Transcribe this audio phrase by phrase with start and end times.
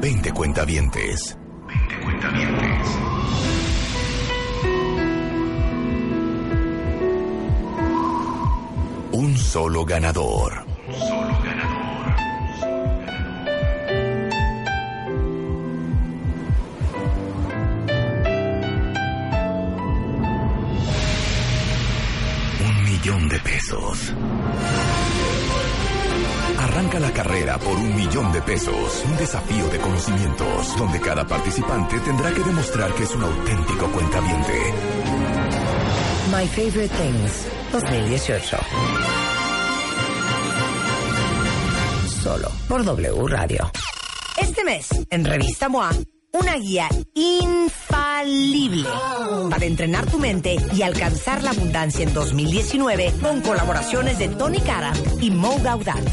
[0.00, 1.36] 20 cuentavientes.
[1.66, 2.98] 20 cuentavientes.
[9.12, 10.64] Un solo ganador.
[10.86, 11.37] Un solo
[23.08, 24.14] millón de pesos.
[26.58, 29.02] Arranca la carrera por un millón de pesos.
[29.06, 34.52] Un desafío de conocimientos, donde cada participante tendrá que demostrar que es un auténtico cuentaviente.
[36.30, 38.58] My Favorite Things 2018.
[42.22, 43.70] Solo por W Radio.
[44.36, 45.92] Este mes, en Revista MOA,
[46.38, 48.88] una guía infalible
[49.50, 54.92] para entrenar tu mente y alcanzar la abundancia en 2019 con colaboraciones de Tony Cara
[55.20, 56.06] y Mo Gaudat.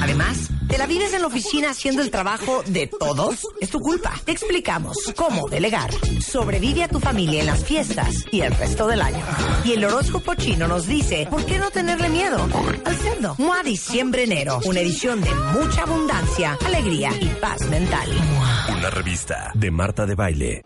[0.00, 3.46] Además, ¿te la vives en la oficina haciendo el trabajo de todos?
[3.60, 4.14] Es tu culpa.
[4.24, 5.90] Te explicamos cómo delegar.
[6.22, 9.22] Sobrevive a tu familia en las fiestas y el resto del año.
[9.64, 12.48] Y el horóscopo chino nos dice, ¿por qué no tenerle miedo
[12.86, 13.34] al cerdo?
[13.36, 18.08] MOA Diciembre-Enero, una edición de mucha abundancia, alegría y paz mental.
[18.74, 20.62] Una revista de Marta de Baile.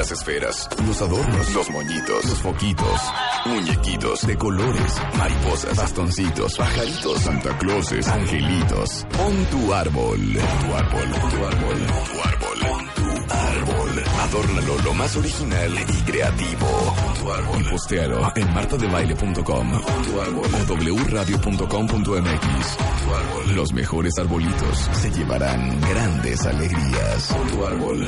[0.00, 3.00] Las esferas, los adornos, los moñitos, los foquitos,
[3.44, 9.06] muñequitos de colores, mariposas, bastoncitos, pajaritos, Santa Clauses, angelitos.
[9.14, 14.04] Pon tu árbol, tu árbol, tu árbol, tu árbol, pon tu árbol.
[14.22, 16.94] Adórnalo lo más original y creativo.
[17.04, 17.60] Pon tu árbol.
[17.60, 21.66] Y postealo en martadebaile.com tu árbol o wradio.com.mx.
[22.00, 23.54] Tu árbol.
[23.54, 27.36] Los mejores arbolitos se llevarán grandes alegrías.
[27.52, 28.06] Tu árbol.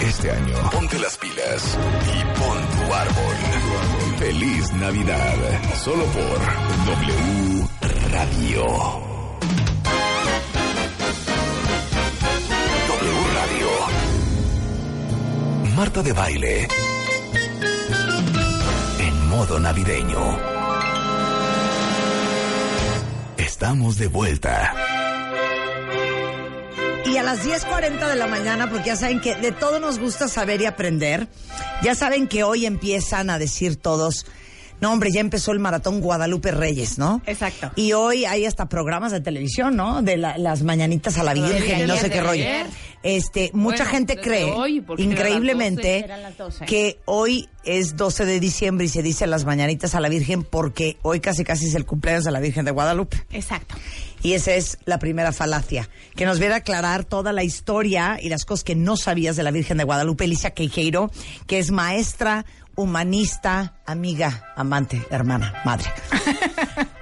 [0.00, 1.78] Este año, ponte las pilas
[2.14, 3.36] y pon tu árbol.
[4.18, 5.34] Feliz Navidad,
[5.76, 6.38] solo por
[6.86, 7.68] W
[8.12, 8.66] Radio.
[12.88, 13.68] W Radio.
[15.76, 16.68] Marta de Baile.
[18.98, 20.38] En modo navideño.
[23.38, 24.74] Estamos de vuelta.
[27.16, 30.28] Y a las 10.40 de la mañana, porque ya saben que de todo nos gusta
[30.28, 31.28] saber y aprender,
[31.82, 34.26] ya saben que hoy empiezan a decir todos,
[34.80, 37.22] no hombre, ya empezó el maratón Guadalupe Reyes, ¿no?
[37.26, 37.70] Exacto.
[37.76, 40.02] Y hoy hay hasta programas de televisión, ¿no?
[40.02, 42.44] De la- las mañanitas a la Virgen y no sé qué rollo.
[43.02, 46.64] Este, mucha gente cree, hoy, las increíblemente, 12, eran las 12.
[46.66, 50.96] que hoy es 12 de diciembre y se dice las mañanitas a la Virgen porque
[51.02, 53.18] hoy casi casi es el cumpleaños de la Virgen de Guadalupe.
[53.30, 53.76] Exacto.
[54.22, 58.28] Y esa es la primera falacia, que nos viene a aclarar toda la historia y
[58.28, 61.10] las cosas que no sabías de la Virgen de Guadalupe, Alicia Queijeiro,
[61.46, 62.44] que es maestra,
[62.76, 65.90] humanista, amiga, amante, hermana, madre.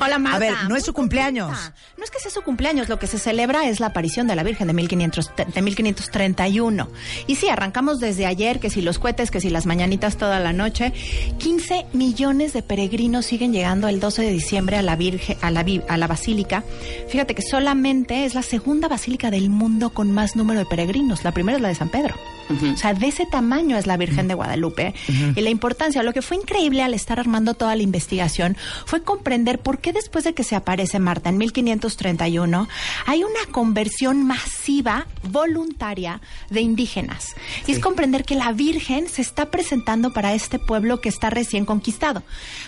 [0.00, 0.36] Hola, Marta.
[0.36, 1.48] A ver, no es su cumpleaños.
[1.48, 1.74] contenta.
[1.96, 4.42] No es que sea su cumpleaños, lo que se celebra es la aparición de la
[4.42, 6.88] Virgen de, 1500, de 1531.
[7.26, 10.52] Y sí, arrancamos desde ayer, que si los cohetes, que si las mañanitas toda la
[10.52, 10.92] noche.
[11.38, 15.64] 15 millones de peregrinos siguen llegando el 12 de diciembre a la, Virgen, a la,
[15.88, 16.64] a la Basílica.
[17.08, 21.24] Fíjate que solamente es la segunda basílica del mundo con más número de peregrinos.
[21.24, 22.14] La primera es la de San Pedro.
[22.50, 24.94] O sea, de ese tamaño es la Virgen de Guadalupe.
[25.08, 28.56] Y la importancia, lo que fue increíble al estar armando toda la investigación
[28.86, 32.68] fue comprender por qué después de que se aparece Marta en 1531
[33.06, 37.34] hay una conversión masiva, voluntaria, de indígenas.
[37.66, 41.64] Y es comprender que la Virgen se está presentando para este pueblo que está recién
[41.64, 42.22] conquistado.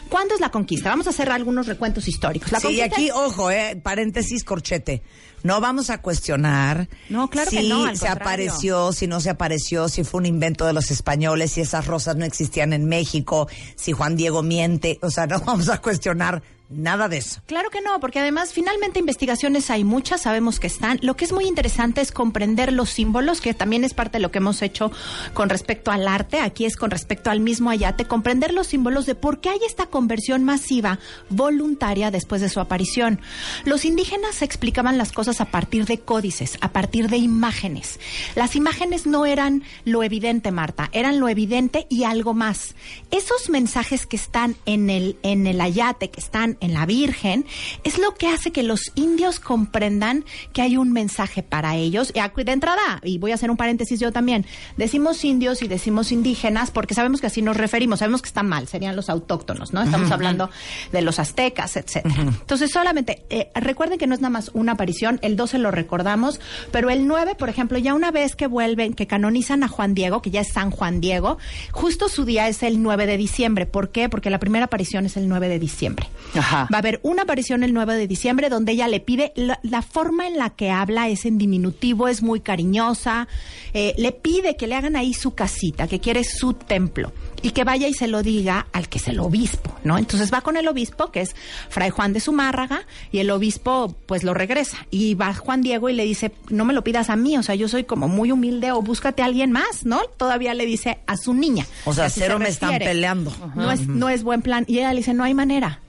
[0.09, 0.91] ¿Cuándo es la conquista?
[0.91, 2.53] Vamos a hacer algunos recuentos históricos.
[2.53, 5.03] La Sí, y aquí, ojo, eh, paréntesis, corchete.
[5.47, 8.23] No vamos a cuestionar No, claro si que no, al se contrario.
[8.51, 12.17] apareció, si no se apareció, si fue un invento de los españoles, si esas rosas
[12.17, 14.99] no existían en México, si Juan Diego miente.
[15.03, 17.41] O sea, no vamos a cuestionar Nada de eso.
[17.47, 20.99] Claro que no, porque además finalmente investigaciones hay muchas, sabemos que están.
[21.01, 24.33] Lo que es muy interesante es comprender los símbolos, que también es parte de lo
[24.33, 24.91] que hemos hecho
[25.33, 29.15] con respecto al arte, aquí es con respecto al mismo ayate, comprender los símbolos de
[29.15, 30.99] por qué hay esta conversión masiva
[31.31, 33.21] voluntaria después de su aparición.
[33.65, 38.01] Los indígenas explicaban las cosas a partir de códices, a partir de imágenes.
[38.35, 42.75] Las imágenes no eran lo evidente, Marta, eran lo evidente y algo más.
[43.13, 47.45] Esos mensajes que están en el, en el ayate, que están en la Virgen,
[47.85, 52.13] es lo que hace que los indios comprendan que hay un mensaje para ellos.
[52.15, 56.13] Y de entrada, y voy a hacer un paréntesis yo también, decimos indios y decimos
[56.13, 59.83] indígenas porque sabemos que así nos referimos, sabemos que está mal, serían los autóctonos, ¿no?
[59.83, 60.51] Estamos hablando
[60.93, 62.15] de los aztecas, etcétera.
[62.21, 66.41] Entonces, solamente eh, recuerden que no es nada más una aparición, el 12 lo recordamos,
[66.71, 70.23] pero el 9, por ejemplo, ya una vez que vuelven, que canonizan a Juan Diego,
[70.23, 71.39] que ya es San Juan Diego,
[71.73, 73.67] justo su día es el 9 de diciembre.
[73.67, 74.09] ¿Por qué?
[74.09, 76.09] Porque la primera aparición es el 9 de diciembre.
[76.53, 80.27] Va a haber una aparición el 9 de diciembre donde ella le pide, la, forma
[80.27, 83.29] en la que habla es en diminutivo, es muy cariñosa,
[83.75, 87.13] eh, le pide que le hagan ahí su casita, que quiere su templo
[87.43, 89.99] y que vaya y se lo diga al que es el obispo, ¿no?
[89.99, 91.37] Entonces va con el obispo, que es
[91.69, 94.79] Fray Juan de Zumárraga, y el obispo pues lo regresa.
[94.91, 97.55] Y va Juan Diego y le dice, no me lo pidas a mí, o sea,
[97.55, 100.01] yo soy como muy humilde o búscate a alguien más, ¿no?
[100.17, 101.67] Todavía le dice a su niña.
[101.85, 103.33] O sea, cero me están peleando.
[103.55, 104.65] No es, no es buen plan.
[104.67, 105.81] Y ella le dice, no hay manera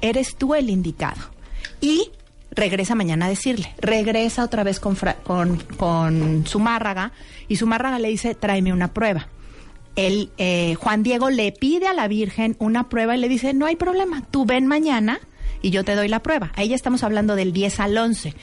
[0.00, 1.20] eres tú el indicado.
[1.80, 2.10] Y
[2.50, 7.12] regresa mañana a decirle, regresa otra vez con, con, con Zumárraga
[7.48, 9.28] y Zumárraga le dice, tráeme una prueba.
[9.94, 13.66] El, eh, Juan Diego le pide a la Virgen una prueba y le dice, no
[13.66, 15.20] hay problema, tú ven mañana
[15.66, 16.52] y yo te doy la prueba.
[16.54, 18.34] Ahí ya estamos hablando del 10 al 11.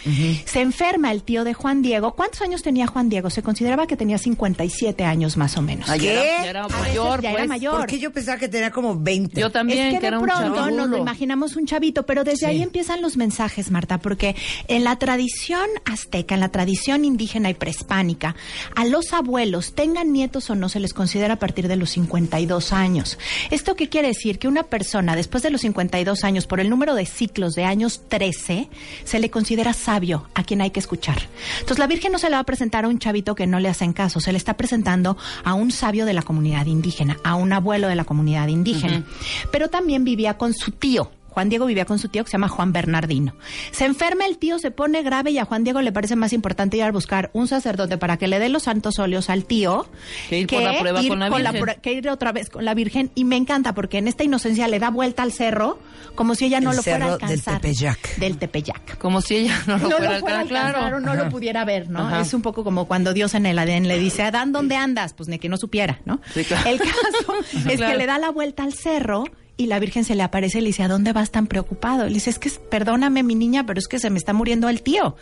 [0.45, 2.15] Se enferma el tío de Juan Diego.
[2.15, 3.29] ¿Cuántos años tenía Juan Diego?
[3.29, 5.89] Se consideraba que tenía 57 años más o menos.
[5.89, 6.03] ¿Qué?
[6.03, 7.47] Ya era, mayor, ya era pues.
[7.47, 7.77] mayor.
[7.77, 9.39] ¿Por qué yo pensaba que tenía como 20?
[9.39, 12.45] Yo también, es que, era de un pronto nos lo imaginamos un chavito, pero desde
[12.45, 14.35] ahí empiezan los mensajes, Marta, porque
[14.67, 18.35] en la tradición azteca, en la tradición indígena y prehispánica,
[18.75, 22.73] a los abuelos, tengan nietos o no, se les considera a partir de los 52
[22.73, 23.17] años.
[23.49, 24.39] ¿Esto qué quiere decir?
[24.39, 28.01] Que una persona, después de los 52 años, por el número de ciclos de años
[28.07, 28.69] 13,
[29.04, 31.21] se le considera sabio a quien hay que escuchar.
[31.60, 33.69] Entonces la Virgen no se le va a presentar a un chavito que no le
[33.69, 37.54] hacen caso, se le está presentando a un sabio de la comunidad indígena, a un
[37.54, 39.06] abuelo de la comunidad indígena.
[39.51, 41.12] Pero también vivía con su tío.
[41.33, 43.35] Juan Diego vivía con su tío que se llama Juan Bernardino.
[43.71, 46.77] Se enferma el tío, se pone grave y a Juan Diego le parece más importante
[46.77, 49.85] ir a buscar un sacerdote para que le dé los santos óleos al tío
[50.30, 53.12] Que ir por la prueba con la que ir otra vez con la Virgen.
[53.15, 55.80] Y me encanta porque en esta inocencia le da vuelta al cerro
[56.15, 57.62] como si ella no El lo fuera a cerro del alcanzar.
[57.62, 58.15] Tepeyac.
[58.18, 58.97] Del Tepeyac.
[58.97, 61.89] Como si ella no lo No fuera lo alcanzar, alcanzar o no lo pudiera ver,
[61.89, 62.07] ¿no?
[62.07, 62.21] Ajá.
[62.21, 65.13] Es un poco como cuando Dios en el Adén le dice, Adán, ¿dónde andas?
[65.13, 66.21] Pues ni que no supiera, ¿no?
[66.33, 66.69] Sí, claro.
[66.69, 66.94] El caso
[67.69, 67.91] es Claro.
[67.91, 69.24] que le da la vuelta al cerro
[69.55, 72.05] y la Virgen se le aparece y le dice, ¿a dónde vas tan preocupado?
[72.07, 74.81] Le dice, es que, perdóname mi niña, pero es que se me está muriendo el
[74.81, 75.15] tío.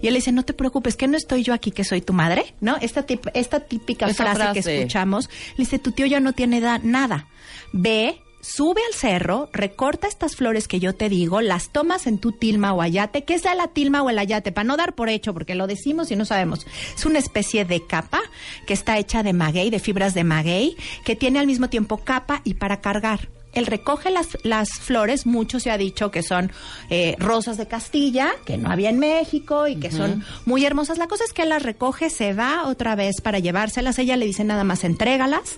[0.00, 2.12] Y él le dice, no te preocupes, que no estoy yo aquí, que soy tu
[2.12, 2.76] madre, ¿no?
[2.80, 5.28] Esta, tip- esta típica frase, que escuchamos.
[5.56, 7.26] Le dice, tu tío ya no tiene da- nada.
[7.72, 12.30] Ve, sube al cerro, recorta estas flores que yo te digo, las tomas en tu
[12.32, 13.24] tilma o ayate.
[13.24, 14.52] ¿Qué es la tilma o el ayate?
[14.52, 16.66] Para no dar por hecho, porque lo decimos y no sabemos.
[16.96, 18.20] Es una especie de capa
[18.66, 22.42] que está hecha de maguey, de fibras de maguey, que tiene al mismo tiempo capa
[22.44, 23.28] y para cargar.
[23.52, 26.52] Él recoge las, las flores, mucho se ha dicho que son
[26.90, 30.98] eh, rosas de Castilla, que no había en México y que son muy hermosas.
[30.98, 33.98] La cosa es que él las recoge, se va otra vez para llevárselas.
[33.98, 35.56] Ella le dice nada más, entrégalas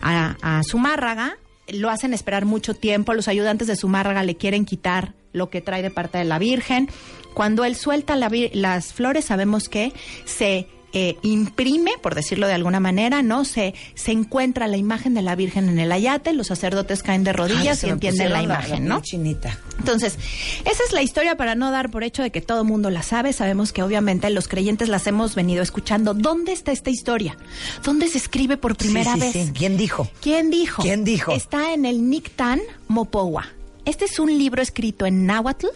[0.00, 1.36] a, a Zumárraga.
[1.68, 3.14] Lo hacen esperar mucho tiempo.
[3.14, 6.88] Los ayudantes de Zumárraga le quieren quitar lo que trae de parte de la Virgen.
[7.34, 9.92] Cuando él suelta la las flores, sabemos que
[10.24, 13.44] se eh, imprime, por decirlo de alguna manera, ¿no?
[13.44, 17.32] Se, se encuentra la imagen de la Virgen en el ayate, los sacerdotes caen de
[17.32, 19.00] rodillas y entienden la imagen, ¿no?
[19.02, 19.58] chinita.
[19.78, 20.16] Entonces,
[20.64, 23.02] esa es la historia para no dar por hecho de que todo el mundo la
[23.02, 23.32] sabe.
[23.32, 26.14] Sabemos que obviamente los creyentes las hemos venido escuchando.
[26.14, 27.36] ¿Dónde está esta historia?
[27.82, 29.46] ¿Dónde se escribe por primera sí, sí, vez?
[29.46, 29.52] sí.
[29.52, 30.08] ¿Quién dijo?
[30.20, 30.82] ¿Quién dijo?
[30.82, 31.32] ¿Quién dijo?
[31.32, 33.48] Está en el Nictan Mopowa.
[33.84, 35.66] Este es un libro escrito en náhuatl.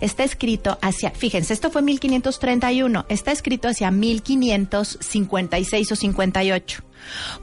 [0.00, 3.06] Está escrito hacia, fíjense, esto fue 1531.
[3.08, 6.84] Está escrito hacia 1556 o 58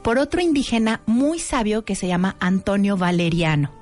[0.02, 3.72] por otro indígena muy sabio que se llama Antonio Valeriano.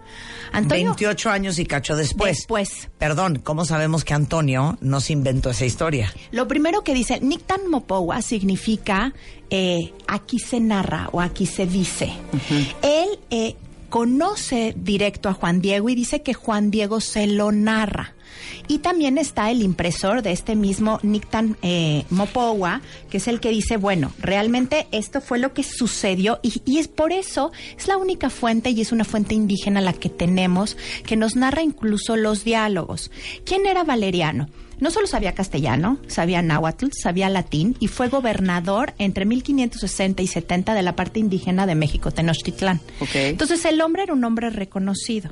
[0.53, 2.39] Antonio 28 años y cacho después.
[2.39, 2.91] Después.
[2.99, 6.13] Perdón, ¿cómo sabemos que Antonio no se inventó esa historia?
[6.33, 9.15] Lo primero que dice, Nictan Mopowa significa
[9.51, 12.13] eh, aquí se narra o aquí se dice.
[12.83, 13.55] Él eh,
[13.91, 18.15] conoce directo a Juan Diego y dice que Juan Diego se lo narra.
[18.69, 22.81] Y también está el impresor de este mismo Nictan eh, Mopowa,
[23.11, 26.89] que es el que dice, bueno, realmente esto fue lo que sucedió y, y es
[26.89, 31.17] por eso, es la única fuente y es una fuente indígena la que tenemos que
[31.17, 33.11] nos narra incluso los diálogos.
[33.45, 34.49] ¿Quién era Valeriano?
[34.81, 40.75] No solo sabía castellano, sabía náhuatl, sabía latín y fue gobernador entre 1560 y 70
[40.75, 42.81] de la parte indígena de México, Tenochtitlán.
[43.15, 45.31] Entonces el hombre era un hombre reconocido.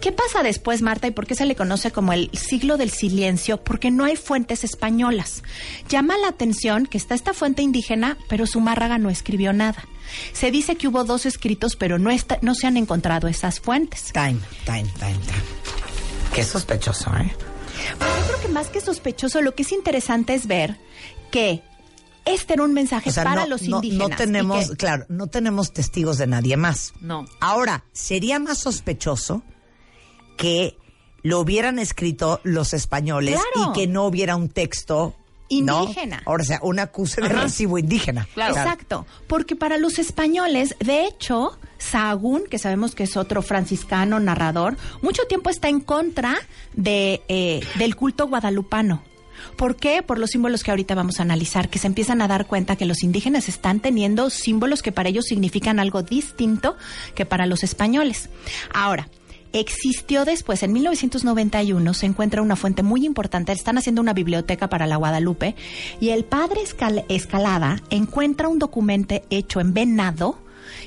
[0.00, 3.62] ¿Qué pasa después, Marta, y por qué se le conoce como el siglo del silencio?
[3.62, 5.42] Porque no hay fuentes españolas.
[5.88, 9.84] Llama la atención que está esta fuente indígena, pero Zumárraga no escribió nada.
[10.32, 14.12] Se dice que hubo dos escritos, pero no, está, no se han encontrado esas fuentes.
[14.12, 15.42] Time, time, time, time.
[16.34, 17.30] Qué sospechoso, ¿eh?
[17.98, 20.76] Pues yo creo que más que sospechoso, lo que es interesante es ver
[21.30, 21.62] que
[22.24, 24.10] este era un mensaje para los indígenas.
[24.10, 26.92] No tenemos, claro, no tenemos testigos de nadie más.
[27.00, 27.26] No.
[27.40, 29.42] Ahora, sería más sospechoso
[30.36, 30.76] que
[31.22, 35.16] lo hubieran escrito los españoles y que no hubiera un texto
[35.48, 36.22] indígena.
[36.24, 38.28] Ahora, o sea, un acuse de recibo indígena.
[38.36, 44.76] Exacto, porque para los españoles, de hecho, Sahagún, que sabemos que es otro franciscano narrador,
[45.02, 46.36] mucho tiempo está en contra
[46.74, 49.02] de, eh, del culto guadalupano.
[49.56, 50.02] ¿Por qué?
[50.02, 52.84] Por los símbolos que ahorita vamos a analizar, que se empiezan a dar cuenta que
[52.84, 56.76] los indígenas están teniendo símbolos que para ellos significan algo distinto
[57.14, 58.30] que para los españoles.
[58.72, 59.08] Ahora,
[59.52, 64.86] existió después, en 1991, se encuentra una fuente muy importante, están haciendo una biblioteca para
[64.86, 65.54] la Guadalupe,
[66.00, 66.60] y el padre
[67.08, 70.38] Escalada encuentra un documento hecho en venado,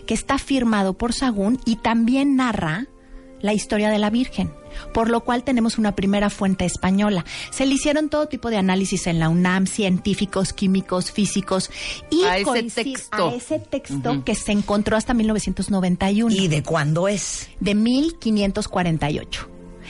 [0.05, 2.87] que está firmado por Sagún y también narra
[3.41, 4.51] la historia de la Virgen,
[4.93, 7.25] por lo cual tenemos una primera fuente española.
[7.51, 11.69] Se le hicieron todo tipo de análisis en la UNAM, científicos, químicos, físicos,
[12.09, 16.35] y a ese texto, a ese texto que se encontró hasta 1991.
[16.35, 17.49] ¿Y de cuándo es?
[17.59, 19.49] De 1548.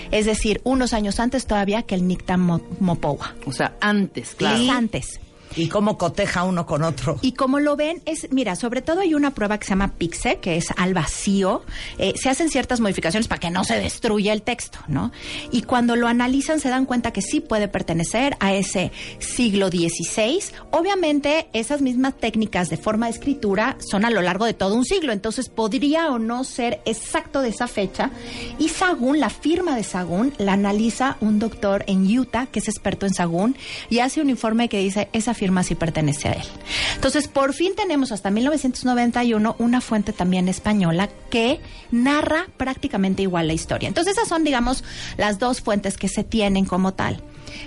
[0.10, 3.36] Es decir, unos años antes todavía que el Nictam Mopowa.
[3.46, 4.62] O sea, antes, claro.
[4.62, 5.20] Es antes.
[5.56, 7.18] ¿Y cómo coteja uno con otro?
[7.22, 10.40] Y como lo ven, es, mira, sobre todo hay una prueba que se llama PIXE,
[10.40, 11.64] que es al vacío.
[11.98, 15.12] Eh, se hacen ciertas modificaciones para que no se destruya el texto, ¿no?
[15.52, 20.42] Y cuando lo analizan se dan cuenta que sí puede pertenecer a ese siglo XVI.
[20.72, 24.86] Obviamente, esas mismas técnicas de forma de escritura son a lo largo de todo un
[24.86, 28.12] siglo, entonces podría o no ser exacto de esa fecha.
[28.58, 33.06] Y Sagún, la firma de Sagún, la analiza un doctor en Utah, que es experto
[33.06, 33.56] en Sagún,
[33.90, 36.46] y hace un informe que dice, esa firma si pertenece a él.
[36.94, 43.54] Entonces, por fin tenemos hasta 1991 una fuente también española que narra prácticamente igual la
[43.54, 43.88] historia.
[43.88, 44.84] Entonces, esas son, digamos,
[45.18, 47.24] las dos fuentes que se tienen como tal.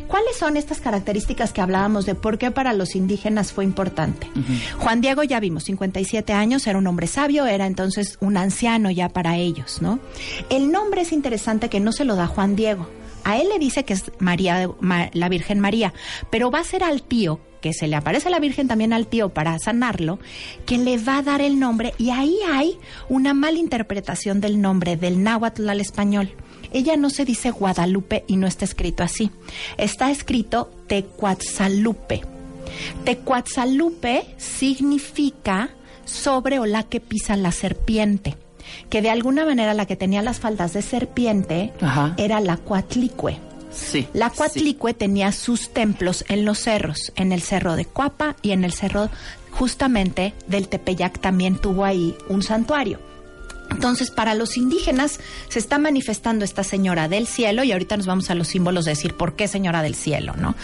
[0.06, 4.28] ¿Cuáles son estas características que hablábamos de por qué para los indígenas fue importante?
[4.78, 9.08] Juan Diego ya vimos, 57 años, era un hombre sabio, era entonces un anciano ya
[9.08, 9.98] para ellos, ¿no?
[10.48, 12.88] El nombre es interesante que no se lo da Juan Diego.
[13.24, 14.68] A él le dice que es María,
[15.12, 15.92] la Virgen María,
[16.30, 19.06] pero va a ser al tío que se le aparece a la Virgen también al
[19.06, 20.18] tío para sanarlo,
[20.66, 22.76] que le va a dar el nombre y ahí hay
[23.08, 26.34] una mala interpretación del nombre del náhuatl al español.
[26.74, 29.30] Ella no se dice Guadalupe y no está escrito así.
[29.78, 32.20] Está escrito Tecuatzalupe.
[33.06, 35.70] Tecuatzalupe significa
[36.04, 38.36] sobre o la que pisa la serpiente
[38.90, 41.72] que de alguna manera la que tenía las faldas de serpiente
[42.16, 43.38] era la cuatlicue.
[44.12, 48.64] La Cuatlicue tenía sus templos en los cerros, en el cerro de Cuapa y en
[48.64, 49.10] el cerro
[49.50, 53.00] justamente del Tepeyac también tuvo ahí un santuario.
[53.70, 58.30] Entonces, para los indígenas se está manifestando esta señora del cielo y ahorita nos vamos
[58.30, 60.54] a los símbolos de decir por qué señora del cielo, ¿no?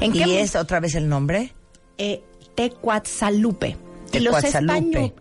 [0.00, 1.54] ¿En ¿Y es otra vez el nombre?
[1.96, 2.22] Eh,
[2.54, 3.76] Tecuatzalupe.
[4.12, 4.34] Y los,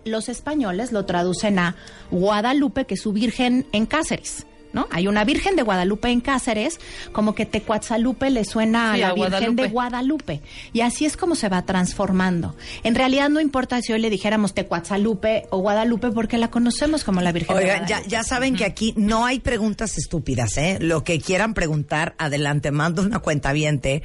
[0.05, 1.75] los españoles lo traducen a
[2.09, 4.46] Guadalupe, que es su virgen en Cáceres.
[4.73, 4.87] ¿No?
[4.91, 6.79] Hay una Virgen de Guadalupe en Cáceres,
[7.11, 10.41] como que Tecuatzalupe le suena a la Virgen de Guadalupe.
[10.73, 12.55] Y así es como se va transformando.
[12.83, 17.21] En realidad no importa si hoy le dijéramos Tecuatzalupe o Guadalupe, porque la conocemos como
[17.21, 17.89] la Virgen de Guadalupe.
[17.89, 20.77] Ya, ya saben que aquí no hay preguntas estúpidas, ¿eh?
[20.81, 24.03] Lo que quieran preguntar, adelante, mando una cuenta viente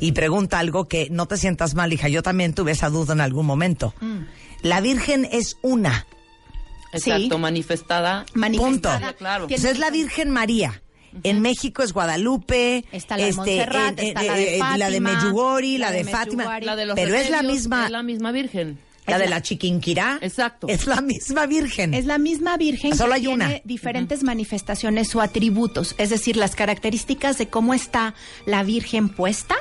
[0.00, 2.08] y pregunta algo que no te sientas mal, hija.
[2.08, 3.94] Yo también tuve esa duda en algún momento.
[4.00, 4.22] Mm.
[4.62, 6.06] La Virgen es una.
[6.92, 8.26] Exacto, manifestada.
[8.34, 9.18] Manifestada, Punto.
[9.18, 9.46] claro.
[9.48, 10.82] es la Virgen María.
[11.24, 15.78] En México es Guadalupe, está la de este, está la de, Fátima, la de Medjugorje,
[15.78, 18.78] la, de, Fátima, la de los pero es la misma, es la misma Virgen.
[19.06, 20.18] La de la Chiquinquirá.
[20.22, 20.68] Exacto.
[20.68, 21.92] Es la misma Virgen.
[21.92, 22.96] Es la misma Virgen.
[22.96, 23.60] Solo que hay tiene una.
[23.64, 25.96] diferentes manifestaciones o atributos.
[25.98, 28.14] Es decir, las características de cómo está
[28.46, 29.56] la Virgen puesta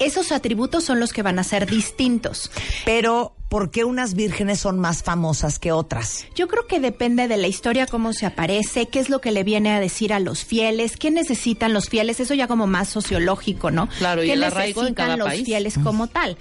[0.00, 2.50] esos atributos son los que van a ser distintos.
[2.84, 6.26] Pero, ¿por qué unas vírgenes son más famosas que otras?
[6.34, 9.44] Yo creo que depende de la historia, cómo se aparece, qué es lo que le
[9.44, 13.70] viene a decir a los fieles, qué necesitan los fieles, eso ya como más sociológico,
[13.70, 13.88] ¿no?
[13.98, 15.44] Claro, y ¿Qué el arraigo en cada necesitan los país?
[15.44, 16.36] fieles como tal?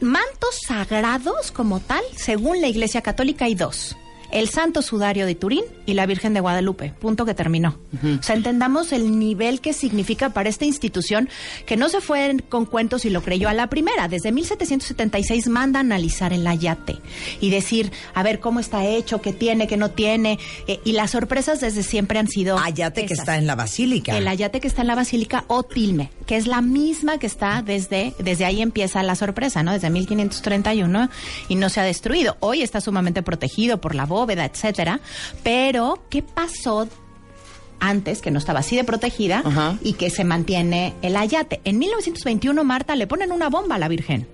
[0.00, 3.96] Mantos sagrados como tal, según la Iglesia Católica, hay dos.
[4.30, 6.92] El Santo Sudario de Turín y la Virgen de Guadalupe.
[6.98, 7.78] Punto que terminó.
[8.02, 11.28] O sea, entendamos el nivel que significa para esta institución
[11.66, 14.08] que no se fue con cuentos y lo creyó a la primera.
[14.08, 16.98] Desde 1776 manda analizar el ayate
[17.40, 20.38] y decir, a ver cómo está hecho, qué tiene, qué no tiene.
[20.66, 22.58] Eh, y las sorpresas desde siempre han sido.
[22.58, 24.16] Ayate que está en la basílica.
[24.16, 27.62] El ayate que está en la basílica o tilme, que es la misma que está
[27.62, 29.72] desde, desde ahí empieza la sorpresa, ¿no?
[29.72, 31.08] Desde 1531
[31.48, 32.36] y no se ha destruido.
[32.40, 35.00] Hoy está sumamente protegido por la bóveda, etcétera.
[35.42, 36.86] Pero, ¿qué pasó
[37.80, 39.78] antes, que no estaba así de protegida Ajá.
[39.82, 41.62] y que se mantiene el ayate?
[41.64, 44.28] En 1921, Marta, le ponen una bomba a la Virgen.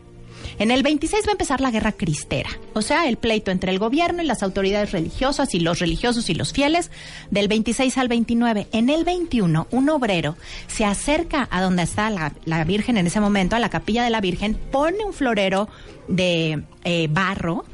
[0.59, 3.79] En el 26 va a empezar la guerra cristera, o sea, el pleito entre el
[3.79, 6.91] gobierno y las autoridades religiosas y los religiosos y los fieles
[7.31, 8.69] del 26 al 29.
[8.73, 10.37] En el 21, un obrero
[10.69, 14.21] se acerca a donde está la, Virgen en ese momento, a la capilla de la
[14.21, 15.69] Virgen, pone un florero
[16.09, 17.65] de eh, barro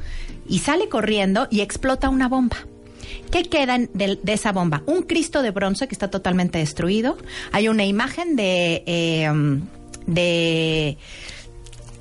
[0.47, 2.57] y sale corriendo y explota una bomba.
[3.31, 4.83] ¿Qué queda en- de, esa bomba?
[4.85, 7.17] Un Cristo de bronce que está totalmente destruido.
[7.51, 9.31] Hay una imagen de, eh,
[10.07, 10.97] de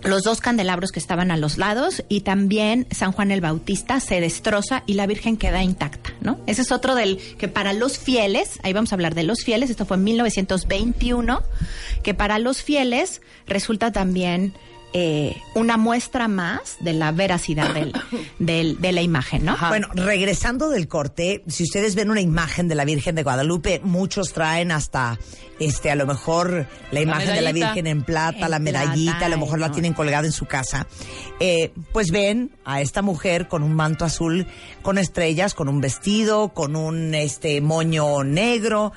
[0.03, 4.21] los dos candelabros que estaban a los lados y también San Juan el Bautista se
[4.21, 6.41] destroza y la Virgen queda intacta, ¿no?
[6.47, 9.71] Ese es otro del que para los fieles, ahí vamos a hablar de los fieles,
[9.71, 11.43] esto fue en 1921,
[12.03, 14.55] que para los fieles resulta también
[14.93, 17.93] eh, una muestra más de la veracidad del,
[18.39, 19.57] del- de la imagen, ¿no?
[19.69, 24.33] Bueno, regresando del corte, si ustedes ven una imagen de la Virgen de Guadalupe, muchos
[24.33, 25.19] traen hasta,
[25.61, 27.53] este, a lo mejor la imagen de la.
[27.53, 29.75] Virgen en plata, En la medallita, plata, a lo mejor la no.
[29.75, 30.87] tienen colgada en su casa.
[31.39, 34.47] Eh, pues ven a esta mujer con un manto azul,
[34.83, 38.93] con estrellas, con un vestido, con un, este, moño negro.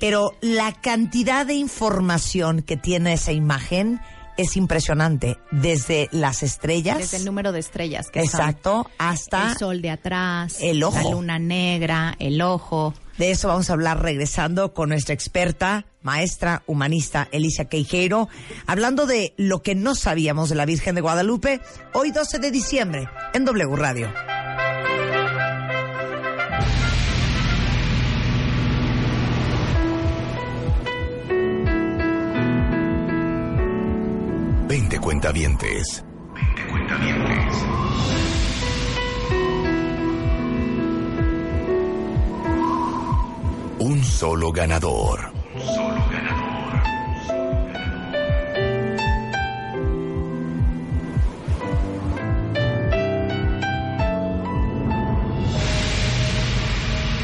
[0.00, 4.00] Pero la cantidad de información que tiene esa imagen
[4.40, 5.38] es impresionante.
[5.50, 6.98] Desde las estrellas.
[6.98, 8.40] Desde el número de estrellas que son.
[8.40, 10.96] Exacto, hasta el sol de atrás, el ojo.
[10.96, 12.94] la luna negra, el ojo.
[13.18, 18.30] De eso vamos a hablar regresando con nuestra experta, maestra humanista Elisa Queijeiro,
[18.66, 21.60] hablando de lo que no sabíamos de la Virgen de Guadalupe,
[21.92, 24.10] hoy 12 de diciembre, en W Radio.
[34.70, 36.04] Veinte cuentavientes.
[36.32, 37.56] Veinte cuentavientes.
[43.80, 45.32] Un solo ganador.
[45.58, 46.82] solo ganador.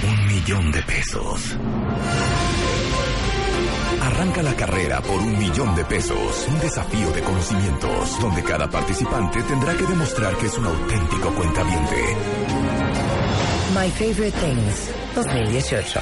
[0.03, 1.57] Un millón de pesos.
[4.27, 6.47] Arranca la carrera por un millón de pesos.
[6.49, 12.17] Un desafío de conocimientos, donde cada participante tendrá que demostrar que es un auténtico cuentaviente.
[13.73, 16.01] My Favorite Things 2018.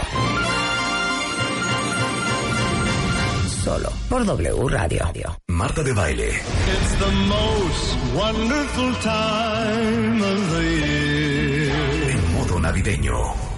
[3.62, 5.36] Solo por W Radio.
[5.48, 12.10] Marta de baile, It's the most wonderful time of the year.
[12.10, 13.53] en modo navideño.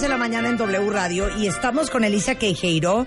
[0.00, 3.06] De la mañana en W Radio y estamos con Elisa Queijeiro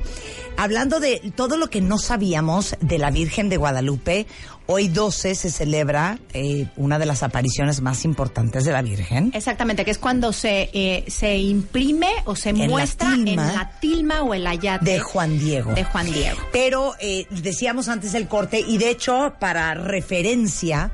[0.58, 4.28] hablando de todo lo que no sabíamos de la Virgen de Guadalupe.
[4.68, 9.32] Hoy 12 se celebra eh, una de las apariciones más importantes de la Virgen.
[9.34, 14.22] Exactamente, que es cuando se, eh, se imprime o se muestra en tilma la tilma
[14.22, 14.86] o el ayate.
[14.86, 15.74] de Juan Diego.
[15.74, 16.38] De Juan Diego.
[16.52, 20.92] Pero eh, decíamos antes del corte, y de hecho, para referencia,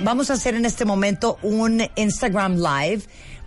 [0.00, 3.02] vamos a hacer en este momento un Instagram Live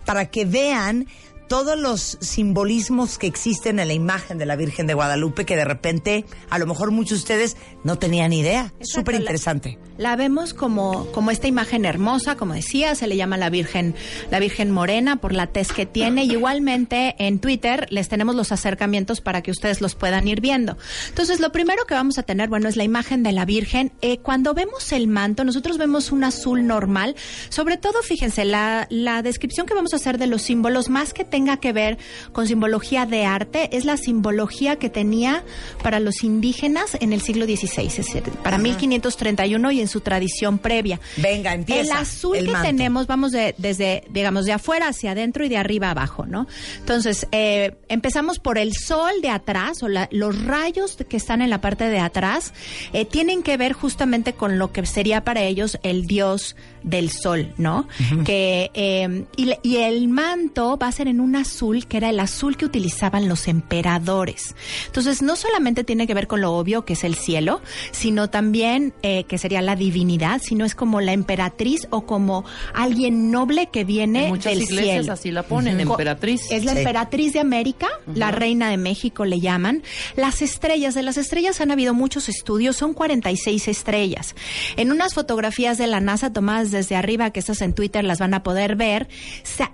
[0.06, 1.06] para que vean
[1.48, 5.64] todos los simbolismos que existen en la imagen de la Virgen de Guadalupe que de
[5.64, 8.72] repente, a lo mejor muchos de ustedes no tenían idea.
[8.80, 9.78] Súper interesante.
[9.96, 13.94] La, la, vemos como, como esta imagen hermosa, como decía, se le llama la Virgen,
[14.30, 16.24] la Virgen Morena por la tez que tiene.
[16.24, 20.76] Y igualmente en Twitter les tenemos los acercamientos para que ustedes los puedan ir viendo.
[21.08, 23.92] Entonces, lo primero que vamos a tener, bueno, es la imagen de la Virgen.
[24.02, 27.16] Eh, cuando vemos el manto, nosotros vemos un azul normal.
[27.48, 31.24] Sobre todo, fíjense, la, la descripción que vamos a hacer de los símbolos, más que
[31.38, 31.98] tenga que ver
[32.32, 35.44] con simbología de arte, es la simbología que tenía
[35.84, 38.62] para los indígenas en el siglo XVI, es decir, para Ajá.
[38.64, 40.98] 1531 y en su tradición previa.
[41.16, 41.80] Venga, empieza.
[41.80, 42.66] El azul el que manto.
[42.66, 46.48] tenemos, vamos de, desde, digamos, de afuera hacia adentro y de arriba abajo, ¿no?
[46.80, 51.50] Entonces, eh, empezamos por el sol de atrás, o la, los rayos que están en
[51.50, 52.52] la parte de atrás,
[52.92, 56.56] eh, tienen que ver justamente con lo que sería para ellos el dios
[56.88, 57.86] del sol, ¿no?
[58.00, 58.24] Uh -huh.
[58.24, 62.20] Que, eh, y, y, el manto va a ser en un azul que era el
[62.20, 64.54] azul que utilizaban los emperadores.
[64.86, 67.60] Entonces, no solamente tiene que ver con lo obvio que es el cielo,
[67.92, 73.30] sino también eh, que sería la divinidad, sino es como la emperatriz o como alguien
[73.30, 75.12] noble que viene en muchas del iglesias cielo.
[75.12, 75.90] así la ponen, uh -huh.
[75.90, 76.50] emperatriz.
[76.50, 76.78] Es la sí.
[76.78, 78.16] emperatriz de América, uh -huh.
[78.16, 79.82] la reina de México le llaman.
[80.16, 84.34] Las estrellas, de las estrellas han habido muchos estudios, son 46 estrellas.
[84.76, 88.34] En unas fotografías de la NASA tomadas desde arriba, que estas en Twitter las van
[88.34, 89.08] a poder ver,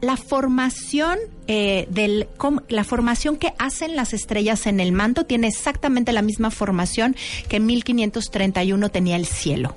[0.00, 2.28] la formación eh, del
[2.68, 7.14] la formación que hacen las estrellas en el manto tiene exactamente la misma formación
[7.48, 9.76] que en 1531 tenía el cielo.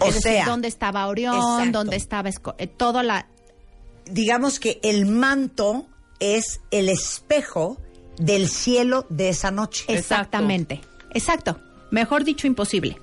[0.00, 1.78] O es sea, decir, dónde estaba Orión, exacto.
[1.78, 3.26] dónde estaba eh, toda la
[4.04, 5.86] digamos que el manto
[6.20, 7.78] es el espejo
[8.18, 9.84] del cielo de esa noche.
[9.88, 10.80] Exactamente.
[11.12, 11.50] Exacto.
[11.52, 11.65] Exacto.
[11.96, 12.98] Mejor dicho, imposible.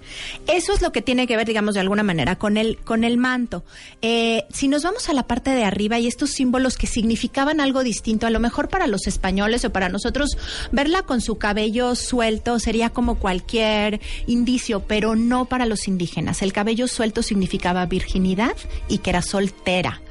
[0.45, 3.17] Eso es lo que tiene que ver, digamos, de alguna manera con el, con el
[3.17, 3.63] manto.
[4.03, 7.83] Eh, si nos vamos a la parte de arriba y estos símbolos que significaban algo
[7.83, 10.37] distinto, a lo mejor para los españoles o para nosotros,
[10.71, 16.43] verla con su cabello suelto sería como cualquier indicio, pero no para los indígenas.
[16.43, 18.55] El cabello suelto significaba virginidad
[18.87, 20.02] y que era soltera.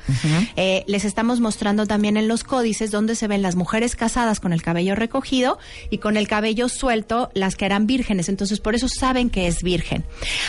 [0.56, 4.52] Eh, les estamos mostrando también en los códices donde se ven las mujeres casadas con
[4.52, 5.58] el cabello recogido
[5.90, 8.28] y con el cabello suelto las que eran vírgenes.
[8.28, 10.04] Entonces, por eso saben que es virgen.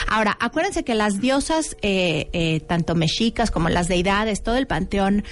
[0.08, 5.24] Ahora, acuérdense que las diosas, eh, eh, tanto mexicas como las deidades, todo el panteón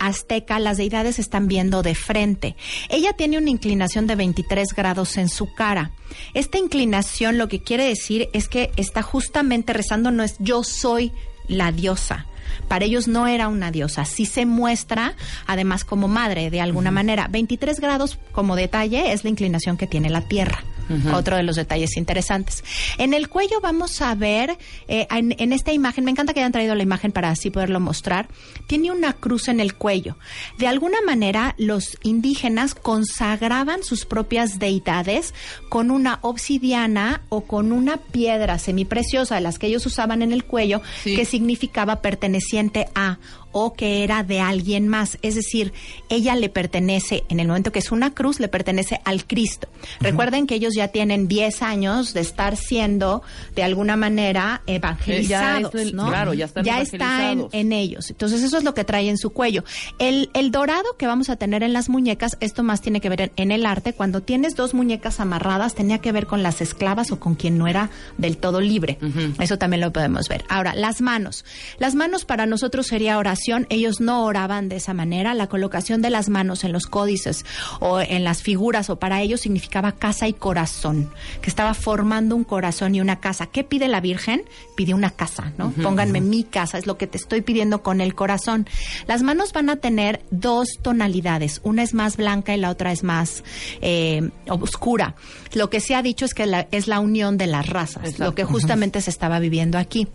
[0.00, 2.56] azteca, las deidades están viendo de frente.
[2.88, 5.92] Ella tiene una inclinación de 23 grados en su cara.
[6.34, 11.12] Esta inclinación lo que quiere decir es que está justamente rezando, no es yo soy
[11.48, 12.26] la diosa
[12.68, 15.14] para ellos no era una diosa, sí se muestra
[15.46, 16.96] además como madre de alguna uh -huh.
[16.96, 17.28] manera.
[17.28, 20.64] 23 grados como detalle es la inclinación que tiene la Tierra.
[20.88, 21.14] Uh -huh.
[21.14, 22.64] Otro de los detalles interesantes.
[22.98, 24.56] En el cuello vamos a ver,
[24.88, 27.80] eh, en, en, esta imagen, me encanta que hayan traído la imagen para así poderlo
[27.80, 28.28] mostrar,
[28.66, 30.16] tiene una cruz en el cuello.
[30.58, 35.34] De alguna manera, los indígenas consagraban sus propias deidades
[35.68, 40.44] con una obsidiana o con una piedra semipreciosa, de las que ellos usaban en el
[40.44, 41.16] cuello, sí.
[41.16, 43.18] que significaba perteneciente a
[43.58, 45.16] o que era de alguien más.
[45.22, 45.72] Es decir,
[46.10, 49.66] ella le pertenece, en el momento que es una cruz, le pertenece al Cristo.
[49.72, 50.02] Uh -huh.
[50.02, 53.22] Recuerden que ellos ya tienen 10 años de estar siendo,
[53.54, 55.74] de alguna manera, evangelizados.
[55.74, 56.08] Eh, ya ¿no?
[56.08, 58.10] Claro, ya están ya está en, en, ellos.
[58.10, 59.64] Entonces, eso es lo que trae en su cuello.
[59.98, 63.22] El, el, dorado que vamos a tener en las muñecas, esto más tiene que ver
[63.22, 63.94] en, en, el arte.
[63.94, 67.66] Cuando tienes dos muñecas amarradas, tenía que ver con las esclavas o con quien no
[67.66, 67.88] era
[68.18, 68.98] del todo libre.
[69.00, 69.42] Uh -huh.
[69.42, 70.44] Eso también lo podemos ver.
[70.50, 71.46] Ahora, las manos.
[71.78, 75.34] Las manos para nosotros sería oración ellos no oraban de esa manera.
[75.34, 77.44] La colocación de las manos en los códices
[77.80, 82.44] o en las figuras o para ellos significaba casa y corazón, que estaba formando un
[82.44, 83.46] corazón y una casa.
[83.46, 84.42] ¿Qué pide la Virgen?
[84.76, 85.66] Pide una casa, ¿no?
[85.68, 86.28] Uh -huh, Pónganme uh -huh.
[86.28, 88.66] mi casa, es lo que te estoy pidiendo con el corazón.
[89.06, 93.02] Las manos van a tener dos tonalidades, una es más blanca y la otra es
[93.02, 93.44] más
[93.80, 95.14] eh, oscura.
[95.54, 98.24] Lo que se ha dicho es que la, es la unión de las razas, Exacto.
[98.24, 99.04] lo que justamente uh -huh.
[99.04, 100.08] se estaba viviendo aquí.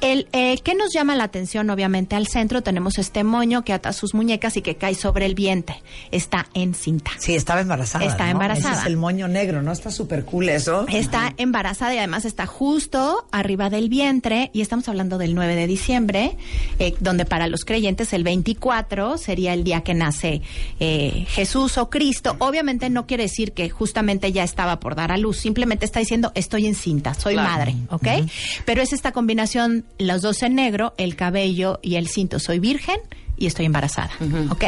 [0.00, 1.70] El, eh, ¿Qué nos llama la atención?
[1.70, 5.34] Obviamente al centro tenemos este moño que ata sus muñecas y que cae sobre el
[5.34, 5.82] vientre.
[6.10, 7.10] Está encinta.
[7.18, 8.04] Sí, estaba embarazada.
[8.04, 8.32] Está ¿no?
[8.32, 8.74] embarazada.
[8.74, 9.72] Ese es el moño negro, ¿no?
[9.72, 10.86] Está súper cool eso.
[10.88, 15.66] Está embarazada y además está justo arriba del vientre y estamos hablando del 9 de
[15.66, 16.36] diciembre,
[16.78, 20.42] eh, donde para los creyentes el 24 sería el día que nace
[20.80, 22.36] eh, Jesús o Cristo.
[22.38, 26.32] Obviamente no quiere decir que justamente ya estaba por dar a luz, simplemente está diciendo
[26.34, 27.50] estoy encinta, soy claro.
[27.50, 28.28] madre, ¿ok?
[28.64, 32.38] Pero es esta combinación, los dos en negro, el cabello y el cinto.
[32.46, 33.00] Soy virgen
[33.36, 34.52] y estoy embarazada, uh -huh.
[34.52, 34.64] ¿ok?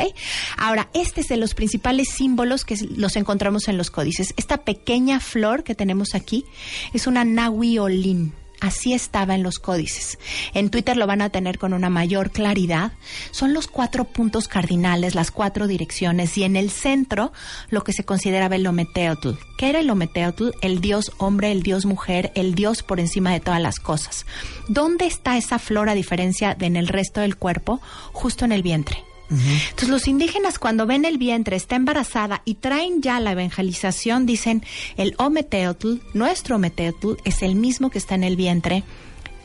[0.56, 4.34] Ahora, este es de los principales símbolos que los encontramos en los códices.
[4.36, 6.44] Esta pequeña flor que tenemos aquí
[6.92, 8.32] es una nahuiolín.
[8.60, 10.18] Así estaba en los códices.
[10.54, 12.92] En Twitter lo van a tener con una mayor claridad.
[13.30, 17.32] Son los cuatro puntos cardinales, las cuatro direcciones y en el centro
[17.70, 19.30] lo que se consideraba el Ometeotl.
[19.56, 20.50] ¿Qué era el Ometeotl?
[20.62, 24.26] El dios hombre, el dios mujer, el dios por encima de todas las cosas.
[24.68, 27.80] ¿Dónde está esa flor a diferencia de en el resto del cuerpo?
[28.12, 29.07] Justo en el vientre.
[29.30, 34.64] Entonces los indígenas cuando ven el vientre, está embarazada y traen ya la evangelización, dicen
[34.96, 38.84] el Ometeotl, nuestro Ometeotl, es el mismo que está en el vientre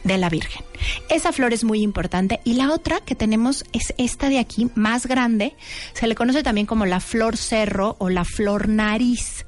[0.04, 0.64] de la Virgen.
[1.10, 5.06] Esa flor es muy importante y la otra que tenemos es esta de aquí, más
[5.06, 5.56] grande,
[5.94, 9.46] se le conoce también como la flor cerro o la flor nariz.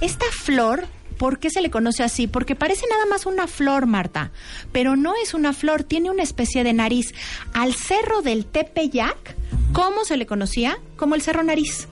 [0.00, 0.86] Esta flor
[1.18, 2.26] ¿Por qué se le conoce así?
[2.26, 4.32] Porque parece nada más una flor, Marta,
[4.72, 7.14] pero no es una flor, tiene una especie de nariz.
[7.52, 9.36] Al cerro del Tepeyac,
[9.72, 10.78] ¿cómo se le conocía?
[10.96, 11.88] Como el cerro nariz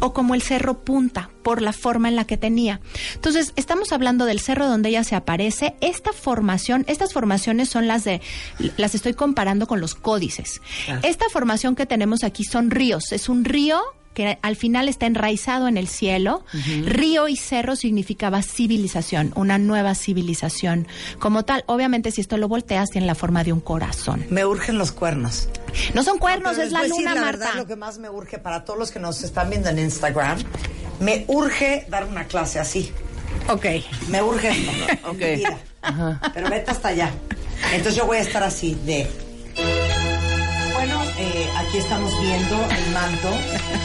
[0.00, 2.80] o como el cerro punta por la forma en la que tenía.
[3.14, 5.74] Entonces, estamos hablando del cerro donde ella se aparece.
[5.80, 8.20] Esta formación, estas formaciones son las de,
[8.76, 10.60] las estoy comparando con los códices.
[11.02, 13.12] Esta formación que tenemos aquí son ríos.
[13.12, 13.80] Es un río
[14.16, 16.42] que al final está enraizado en el cielo.
[16.86, 20.88] Río y cerro significaba civilización, una nueva civilización.
[21.18, 24.24] Como tal, obviamente si esto lo volteas tiene la forma de un corazón.
[24.30, 25.50] Me urgen los cuernos.
[25.92, 27.38] No son cuernos, es la les voy a decir luna, la Marta.
[27.44, 30.38] verdad, lo que más me urge para todos los que nos están viendo en Instagram,
[30.98, 32.90] me urge dar una clase así.
[33.50, 33.66] Ok.
[34.08, 34.50] Me urge.
[35.04, 35.20] Ok.
[36.32, 37.10] Pero vete hasta allá.
[37.70, 39.06] Entonces yo voy a estar así de.
[41.18, 43.30] Eh, aquí estamos viendo el manto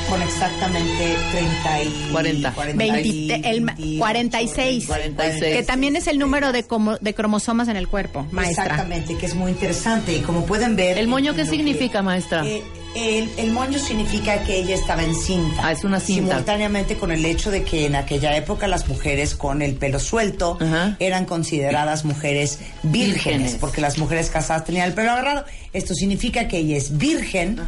[0.09, 2.53] con exactamente 30 y 40.
[2.75, 5.55] 20 el ma- 28, 46, 46.
[5.55, 8.65] que también es el número de, como, de cromosomas en el cuerpo, maestra.
[8.65, 10.17] Exactamente, que es muy interesante.
[10.17, 10.97] Y como pueden ver.
[10.97, 12.45] ¿El moño qué que- significa, maestra?
[12.45, 12.63] Eh,
[12.95, 15.67] el, el moño significa que ella estaba encinta.
[15.67, 16.31] Ah, es una cinta.
[16.31, 20.57] Simultáneamente con el hecho de que en aquella época las mujeres con el pelo suelto
[20.99, 23.55] eran consideradas mujeres vírgenes, Vírgenes.
[23.55, 25.45] porque las mujeres casadas tenían el pelo agarrado.
[25.73, 27.59] Esto significa que ella es virgen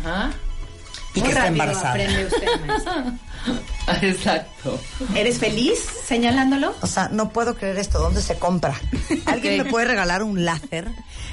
[1.15, 1.97] y que está embarazada.
[4.01, 4.52] Exacto.
[5.15, 6.73] ¿Eres feliz señalándolo?
[6.81, 7.99] O sea, no puedo creer esto.
[7.99, 8.75] ¿Dónde se compra?
[9.25, 10.87] ¿Alguien me puede regalar un láser?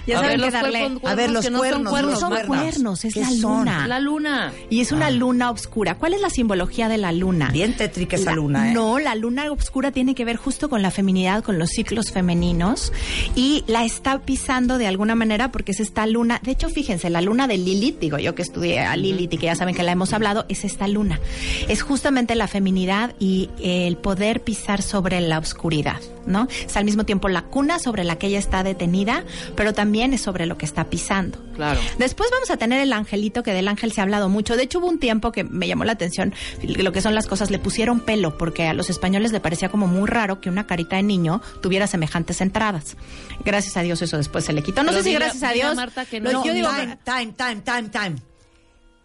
[0.07, 0.81] Ya A saben ver, que los darle...
[0.81, 2.57] cuerpos- A ver, los que no son cuernos, cuernos, son cuernos.
[2.59, 3.41] cuernos, es ¿Qué la son?
[3.59, 3.87] luna.
[3.87, 4.53] La luna.
[4.71, 5.97] Y es una luna oscura.
[5.97, 7.51] ¿Cuál es la simbología de la luna?
[7.53, 8.75] Bien tétrica esa La- luna, ¿eh?
[8.75, 12.93] No, la luna oscura tiene que ver justo con la feminidad, con los ciclos femeninos
[13.37, 16.41] y la está pisando de alguna manera porque es esta luna.
[16.43, 19.47] De hecho, fíjense, la luna de Lilith, digo yo que estudié a Lilith y que
[19.47, 21.21] ya saben que la hemos hablado, es esta luna.
[21.69, 26.49] Es justamente la feminidad y el poder pisar sobre la oscuridad, ¿no?
[26.67, 30.23] Es al mismo tiempo la cuna sobre la que ella está detenida, pero también es
[30.23, 31.39] sobre lo que está pisando.
[31.55, 31.79] Claro.
[31.99, 34.57] Después vamos a tener el angelito, que del ángel se ha hablado mucho.
[34.57, 37.51] De hecho, hubo un tiempo que me llamó la atención lo que son las cosas.
[37.51, 40.97] Le pusieron pelo, porque a los españoles le parecía como muy raro que una carita
[40.97, 42.97] de niño tuviera semejantes entradas.
[43.45, 44.83] Gracias a Dios eso después se le quitó.
[44.83, 45.77] No Pero sé si gracias a Dios.
[45.77, 46.43] Marta que no.
[46.43, 48.17] yo digo time, que- time, time, time, time.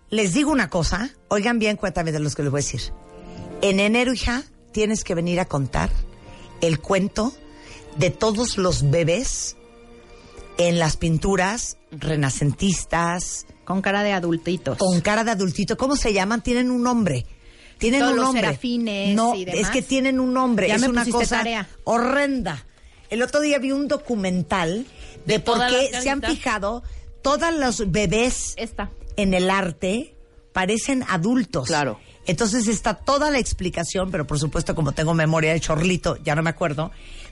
[0.10, 2.94] Les digo una cosa, oigan bien, cuéntame de los que les voy a decir.
[3.62, 5.90] En enero, hija, tienes que venir a contar
[6.62, 7.34] el cuento
[7.98, 9.56] de todos los bebés
[10.58, 14.78] en las pinturas renacentistas, con cara de adultitos.
[14.78, 15.78] con cara de adultito.
[15.78, 16.42] ¿Cómo se llaman?
[16.44, 17.26] Tienen un nombre.
[17.78, 18.42] Tienen Todos un los nombre.
[18.44, 19.62] serafines no, y demás.
[19.62, 20.68] es que tienen un nombre.
[20.70, 21.68] Ya es me una cosa tarea.
[21.84, 22.66] horrenda.
[23.10, 24.86] El otro día vi un documental
[25.26, 26.84] de, De por qué se han fijado
[27.22, 28.92] todos los bebés Esta.
[29.18, 30.16] en el arte
[30.54, 31.68] parecen adultos.
[31.68, 32.00] Claro.
[32.28, 36.42] Entonces está toda la explicación, pero por supuesto como tengo memoria de chorlito, ya no
[36.44, 36.92] me acuerdo.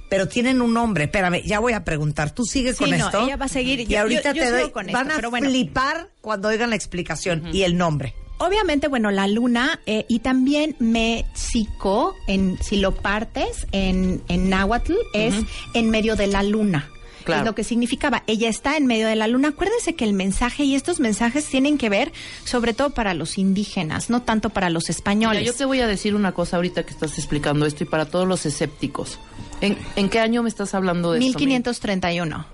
[0.09, 1.05] Pero tienen un nombre.
[1.05, 2.31] Espérame, ya voy a preguntar.
[2.31, 3.23] Tú sigue Sí, con no, esto.
[3.25, 3.79] ella va a seguir.
[3.79, 4.71] Y Yo- ahorita yo- yo te doy.
[4.71, 5.49] con van esto, a pero bueno.
[5.49, 8.13] flipar cuando oigan la explicación y el nombre.
[8.39, 14.93] Obviamente, bueno, la luna eh, y también México, en, si lo partes en, en náhuatl,
[15.13, 15.33] es
[15.73, 16.89] en medio de la luna.
[17.23, 17.45] Claro.
[17.45, 18.23] Lo que significaba.
[18.27, 19.49] Ella está en medio de la luna.
[19.49, 22.11] Acuérdense que el mensaje y estos mensajes tienen que ver
[22.43, 25.45] sobre todo para los indígenas, no tanto para los Mira, españoles.
[25.45, 28.27] yo te voy a decir una cosa ahorita que estás explicando esto y para todos
[28.27, 29.19] los escépticos.
[29.61, 31.39] ¿En, en qué año me estás hablando de esto?
[31.39, 32.45] 1531.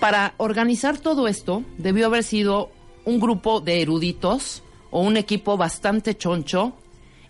[0.00, 2.70] Para organizar todo esto, debió haber sido
[3.04, 6.74] un grupo de eruditos o un equipo bastante choncho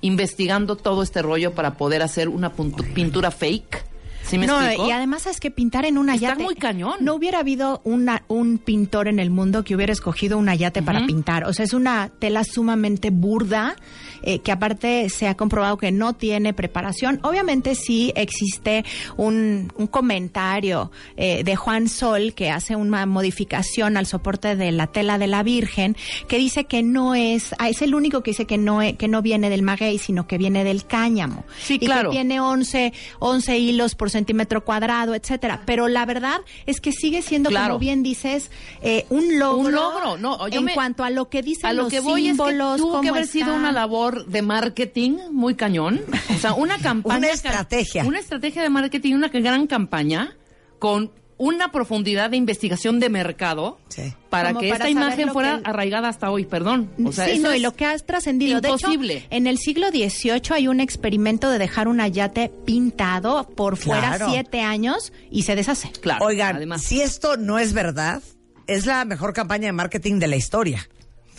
[0.00, 3.84] investigando todo este rollo para poder hacer una pintura fake.
[4.28, 4.86] ¿Sí me no, explico?
[4.88, 6.42] y además es que pintar en una Está yate.
[6.42, 6.96] muy cañón.
[7.00, 11.06] No hubiera habido una, un pintor en el mundo que hubiera escogido una yate para
[11.06, 11.44] pintar.
[11.44, 13.76] O sea, es una tela sumamente burda,
[14.22, 17.20] eh, que aparte se ha comprobado que no tiene preparación.
[17.22, 18.84] Obviamente sí existe
[19.16, 24.88] un, un comentario eh, de Juan Sol que hace una modificación al soporte de la
[24.88, 28.44] tela de la Virgen, que dice que no es, ah, es el único que dice
[28.44, 31.44] que no, que no viene del maguey, sino que viene del cáñamo.
[31.60, 32.10] Sí, y claro.
[32.10, 34.17] que tiene 11, 11 hilos por centímetro
[34.64, 35.62] cuadrado, etcétera.
[35.66, 37.68] Pero la verdad es que sigue siendo, Claro.
[37.74, 38.50] como bien dices,
[38.82, 39.58] eh, un logro.
[39.68, 42.00] Un logro, no, yo en me- cuanto a lo que dicen A lo los que
[42.00, 46.00] voy es que tuvo que haber sido una labor de marketing muy cañón.
[46.34, 47.18] O sea, una campaña.
[47.18, 48.04] Una estrategia.
[48.04, 50.36] Una estrategia de marketing, una gran campaña
[50.78, 54.12] con una profundidad de investigación de mercado Sí.
[54.28, 56.90] para Como que para esta imagen fuera arraigada hasta hoy, perdón.
[57.04, 58.60] O sea, sí, eso no, y lo que has trascendido.
[58.60, 59.14] De imposible.
[59.18, 64.16] hecho, en el siglo XVIII hay un experimento de dejar un ayate pintado por fuera
[64.16, 64.30] Claro.
[64.30, 65.90] siete años y se deshace.
[66.00, 66.82] Claro, Oigan, además.
[66.82, 68.22] si esto no es verdad,
[68.66, 70.88] es la mejor campaña de marketing de la historia.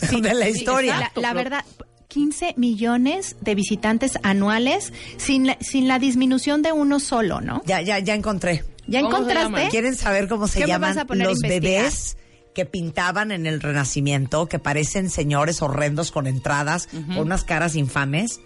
[0.00, 0.92] de la sí, historia.
[0.94, 1.64] La, Exacto, la pero- verdad,
[2.10, 7.62] 15 millones de visitantes anuales sin la, sin la disminución de uno solo, ¿no?
[7.64, 8.64] Ya, ya, ya encontré.
[8.86, 9.68] ¿Ya ¿Cómo se encontraste?
[9.70, 12.16] ¿Quieren saber cómo se ¿Qué me llaman los bebés
[12.54, 18.40] que pintaban en el Renacimiento, que parecen señores horrendos con entradas, con unas caras infames?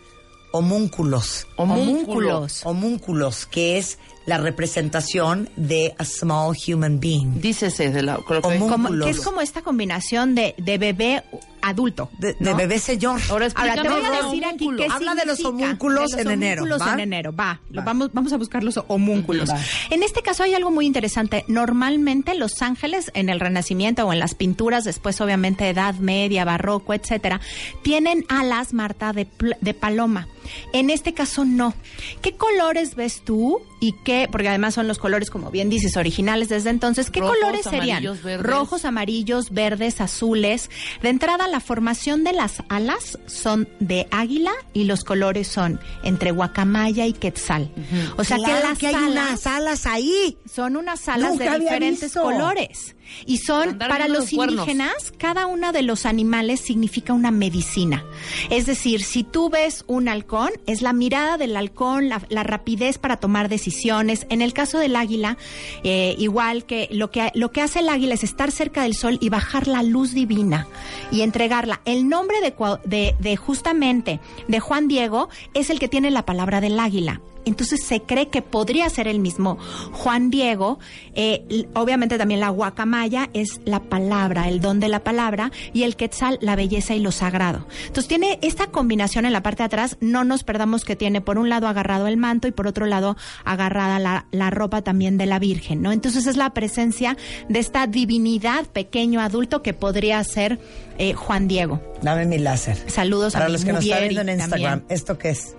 [0.53, 1.47] Homúnculos.
[1.57, 2.61] Homúnculos.
[2.65, 7.41] Homúnculos, que es la representación de a small human being.
[7.41, 8.19] Dícese de la.
[8.19, 9.05] creo que- Homún- Como- Homúnculos.
[9.07, 11.25] que es como esta combinación de, de bebé
[11.65, 12.11] adulto.
[12.19, 13.21] De, bebé señor.
[13.31, 16.31] Ahora Ahora te voy a decir aquí qué Habla de los homúnculos De los en
[16.33, 16.93] enero, homúnculos ¿va?
[16.95, 17.61] en enero, va.
[17.71, 19.51] Vamos, vamos a buscar los homúnculos.
[19.51, 19.59] Va.
[19.91, 21.45] En este caso hay algo muy interesante.
[21.49, 26.95] Normalmente los ángeles en el Renacimiento o en las pinturas, después obviamente Edad Media, Barroco,
[26.95, 27.41] etcétera,
[27.83, 29.27] tienen alas, Marta, de,
[29.61, 30.29] de paloma.
[30.73, 31.75] En este caso no.
[32.21, 34.29] ¿Qué colores ves tú y qué?
[34.31, 37.11] Porque además son los colores, como bien dices, originales desde entonces.
[37.11, 38.03] ¿Qué Rojos, colores serían?
[38.03, 38.43] verdes.
[38.43, 40.71] Rojos, amarillos, verdes, azules.
[41.03, 46.31] De entrada, la formación de las alas son de águila y los colores son entre
[46.31, 47.71] guacamaya y quetzal.
[48.17, 50.39] O sea Claro que las que hay alas unas alas ahí.
[50.53, 52.97] son unas alas Nunca de diferentes colores.
[53.27, 58.05] Y son, para los indígenas, cada uno de los animales significa una medicina.
[58.51, 62.99] Es decir, si tú ves un halcón, es la mirada del halcón, la, la rapidez
[62.99, 64.27] para tomar decisiones.
[64.31, 65.37] En el caso del águila,
[65.83, 69.19] eh, igual que lo, que lo que hace el águila es estar cerca del sol
[69.21, 70.67] y bajar la luz divina
[71.11, 71.81] y entregarla.
[71.85, 76.79] El nombre de, de justamente de Juan Diego es el que tiene la palabra del
[76.79, 77.21] águila.
[77.45, 79.59] Entonces se cree que podría ser el mismo
[79.93, 80.79] Juan Diego.
[81.15, 85.97] Eh, obviamente también la guacamaya es la palabra, el don de la palabra, y el
[85.97, 87.67] quetzal, la belleza y lo sagrado.
[87.87, 89.97] Entonces tiene esta combinación en la parte de atrás.
[90.01, 93.17] No nos perdamos que tiene por un lado agarrado el manto y por otro lado
[93.45, 95.93] agarrada la, la ropa también de la Virgen, ¿no?
[95.93, 97.17] Entonces es la presencia
[97.49, 100.59] de esta divinidad pequeño adulto que podría ser
[100.99, 101.81] eh, Juan Diego.
[102.03, 102.79] Dame mi láser.
[102.91, 104.41] Saludos a Para mi los que nos están viendo en también.
[104.41, 105.57] Instagram, ¿esto qué es?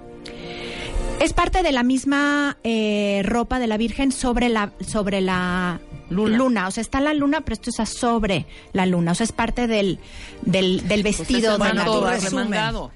[1.19, 6.67] Es parte de la misma eh, ropa de la Virgen sobre la sobre la Luna.
[6.67, 9.13] O sea, está la luna, pero esto está sobre la luna.
[9.13, 9.97] O sea, es parte del,
[10.43, 12.91] del, del Pues vestido ese de la remangado.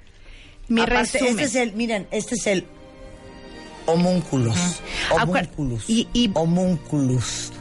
[0.68, 1.30] Mi Aparte, resumen.
[1.32, 2.66] Este es el, miren, este es el
[3.88, 4.56] homúnculos.
[5.10, 5.90] Acuer- Homúnculos.
[5.90, 7.52] y- y- Homúnculos.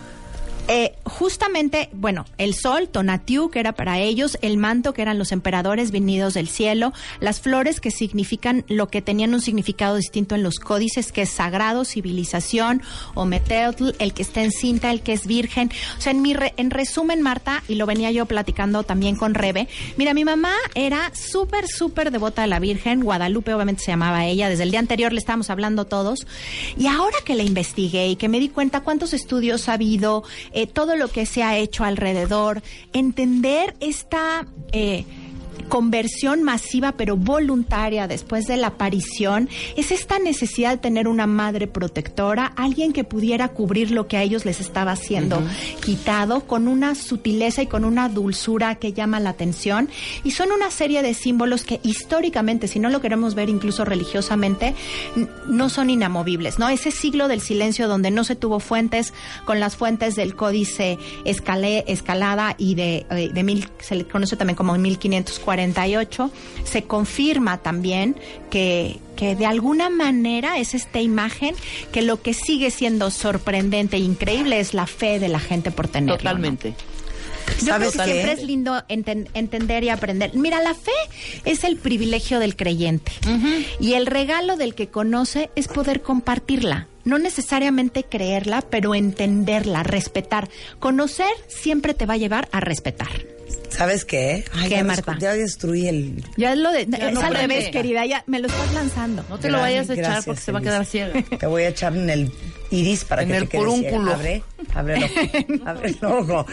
[0.70, 5.32] Eh, justamente, bueno, el sol, Tonatiuh, que era para ellos, el manto, que eran los
[5.32, 10.42] emperadores venidos del cielo, las flores, que significan lo que tenían un significado distinto en
[10.42, 12.82] los códices, que es sagrado, civilización,
[13.14, 15.70] o meteotl, el que está en cinta, el que es virgen.
[15.96, 19.32] O sea, en, mi re- en resumen, Marta, y lo venía yo platicando también con
[19.32, 24.26] Rebe, mira, mi mamá era súper, súper devota de la Virgen, Guadalupe obviamente se llamaba
[24.26, 26.26] ella, desde el día anterior le estábamos hablando todos,
[26.76, 30.24] y ahora que la investigué y que me di cuenta cuántos estudios ha habido,
[30.58, 34.44] eh, todo lo que se ha hecho alrededor, entender esta...
[34.72, 35.04] eh,
[35.68, 41.66] conversión masiva pero voluntaria después de la aparición es esta necesidad de tener una madre
[41.66, 45.42] protectora, alguien que pudiera cubrir lo que a ellos les estaba siendo
[45.84, 49.88] quitado con una sutileza y con una dulzura que llama la atención
[50.24, 54.74] y son una serie de símbolos que históricamente, si no lo queremos ver incluso religiosamente,
[55.46, 56.68] no son inamovibles, ¿no?
[56.68, 59.12] Ese siglo del silencio donde no se tuvo fuentes
[59.44, 64.36] con las fuentes del códice escalé, escalada y de, eh, de mil, se le conoce
[64.36, 64.74] también como
[65.56, 66.30] 1548,
[66.64, 68.16] se confirma también
[68.50, 71.54] que, que de alguna manera es esta imagen
[71.92, 75.88] que lo que sigue siendo sorprendente e increíble es la fe de la gente por
[75.88, 76.14] tenerlo.
[76.14, 76.18] ¿no?
[76.18, 76.74] Totalmente.
[77.60, 80.32] Yo ¿Sabes creo que siempre es lindo enten- entender y aprender.
[80.34, 80.92] Mira, la fe
[81.46, 83.10] es el privilegio del creyente
[83.80, 86.88] y el regalo del que conoce es poder compartirla.
[87.06, 90.50] No necesariamente creerla, pero entenderla, respetar.
[90.78, 93.08] Conocer siempre te va a llevar a respetar.
[93.70, 94.44] ¿Sabes qué?
[94.52, 95.16] Ay, ¿Qué, ya Marta?
[95.20, 96.24] Ya destruí el...
[96.36, 98.04] Ya es lo de, Ya es no al revés, querida.
[98.06, 99.24] Ya me lo estás lanzando.
[99.28, 101.22] No te lo vayas a echar gracias, porque se va a quedar ciega.
[101.38, 102.32] Te voy a echar en el
[102.70, 104.14] iris para En que el te quedes ciega.
[104.14, 104.42] Abre,
[104.74, 105.68] abre el ojo.
[105.68, 106.46] abre el ojo.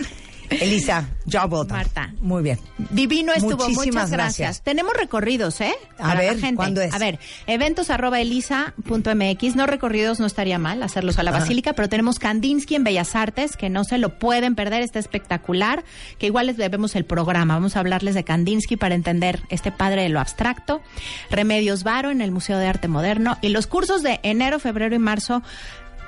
[0.50, 1.74] Elisa, well done.
[1.74, 2.14] Marta.
[2.22, 2.60] Muy bien.
[2.92, 4.38] Divino estuvo, Muchísimas muchas gracias.
[4.38, 4.62] gracias.
[4.64, 5.74] Tenemos recorridos, ¿eh?
[5.98, 6.56] A la ver, gente.
[6.56, 6.94] ¿cuándo es?
[6.94, 11.40] A ver, eventos arroba elisa.mx, no recorridos, no estaría mal hacerlos a la Ajá.
[11.42, 15.84] Basílica, pero tenemos Kandinsky en Bellas Artes, que no se lo pueden perder, está espectacular,
[16.18, 20.04] que igual les debemos el programa, vamos a hablarles de Kandinsky para entender este padre
[20.04, 20.82] de lo abstracto,
[21.30, 25.00] Remedios Varo en el Museo de Arte Moderno, y los cursos de enero, febrero y
[25.00, 25.42] marzo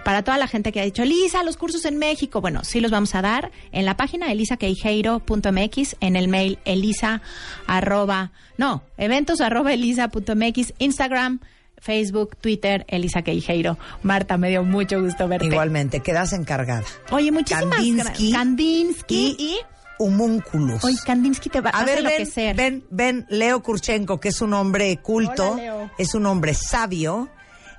[0.08, 2.92] para toda la gente que ha dicho, Elisa, los cursos en México, bueno, sí los
[2.92, 7.22] vamos a dar en la página elisaqueijeiro.mx, en el mail elisa
[7.68, 11.42] arroba, no, eventos arroba elisa.mx, Instagram,
[11.80, 13.78] Facebook, Twitter, Elisa Queijeiro.
[14.02, 15.48] Marta, me dio mucho gusto verte.
[15.48, 16.86] Igualmente, quedas encargada.
[17.12, 18.32] Oye, muchísimas Kandinsky gracias.
[18.32, 19.58] Kandinsky y, y...
[20.00, 20.86] Humúnculos.
[20.86, 22.56] Oye, Kandinsky te va A ver, enloquecer.
[22.56, 27.28] ven, ven, Leo Kurchenko, que es un hombre culto, Hola, es un hombre sabio,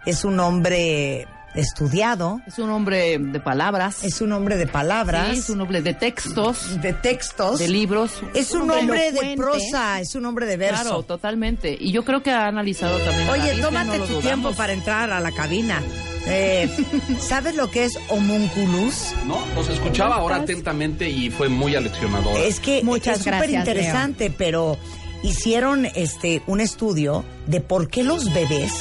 [0.05, 4.05] es un hombre estudiado, Es un hombre de palabras.
[4.05, 8.13] es un hombre de palabras, Sí, es un hombre de textos, de textos, de libros.
[8.35, 10.83] es un hombre hombre de prosa, es un hombre de verso.
[10.83, 11.77] Claro, totalmente.
[11.79, 13.29] Y yo creo que ha analizado también.
[13.31, 14.23] Oye, tómate no tu dudamos.
[14.23, 15.83] tiempo para entrar a la cabina.
[16.27, 16.69] Eh,
[17.21, 19.15] ¿Sabes lo que es homunculus?
[19.27, 22.37] No, los escuchaba ahora atentamente y fue muy aleccionador.
[22.39, 24.77] Es que Muchas es súper interesante, pero
[25.23, 28.73] hicieron este un estudio de por qué los bebés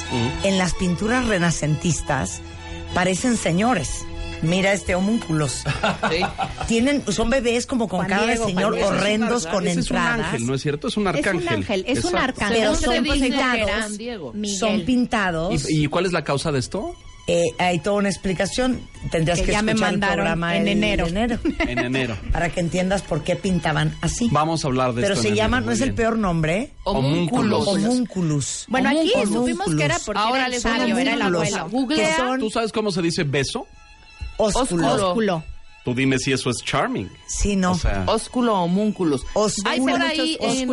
[0.44, 2.42] en las pinturas renacentistas
[2.94, 4.06] parecen señores.
[4.44, 5.64] Mira este homúnculos.
[6.12, 6.22] Sí.
[6.68, 8.90] Tienen, son bebés como con Juan Diego, de señor Diego.
[8.90, 10.26] horrendos Ese con es un entradas.
[10.28, 10.88] ángel, ¿no es cierto?
[10.88, 11.42] Es un Es arcángel.
[11.48, 12.58] un ángel, es un arcángel.
[12.58, 13.98] Pero son pintados.
[14.60, 15.70] Son pintados.
[15.70, 16.96] ¿Y, y cuál es la causa de esto?
[17.30, 18.80] Eh, hay toda una explicación.
[19.12, 21.08] Tendrías Que que, ya me escuchar el programa en el- enero.
[21.60, 22.16] En enero.
[22.32, 24.30] para que entiendas por qué pintaban así.
[24.32, 25.24] Vamos a hablar de Pero esto.
[25.24, 27.68] se en llama, enero, no es el peor nombre, Homúnculos.
[27.68, 28.66] homúnculus.
[28.70, 31.70] Bueno, aquí supimos que era porque Ahora era el sabio, era el abuelo.
[32.18, 33.68] son ¿Tú sabes cómo se dice beso?
[34.38, 34.94] Ósculo.
[34.94, 35.44] Ósculo.
[35.84, 37.10] Tú dime si eso es charming.
[37.28, 37.72] Sí, no.
[37.72, 39.22] O sea, Ósculo homúnculos.
[39.34, 39.70] Ósculo.
[39.70, 40.70] Hay por ahí Muchos en,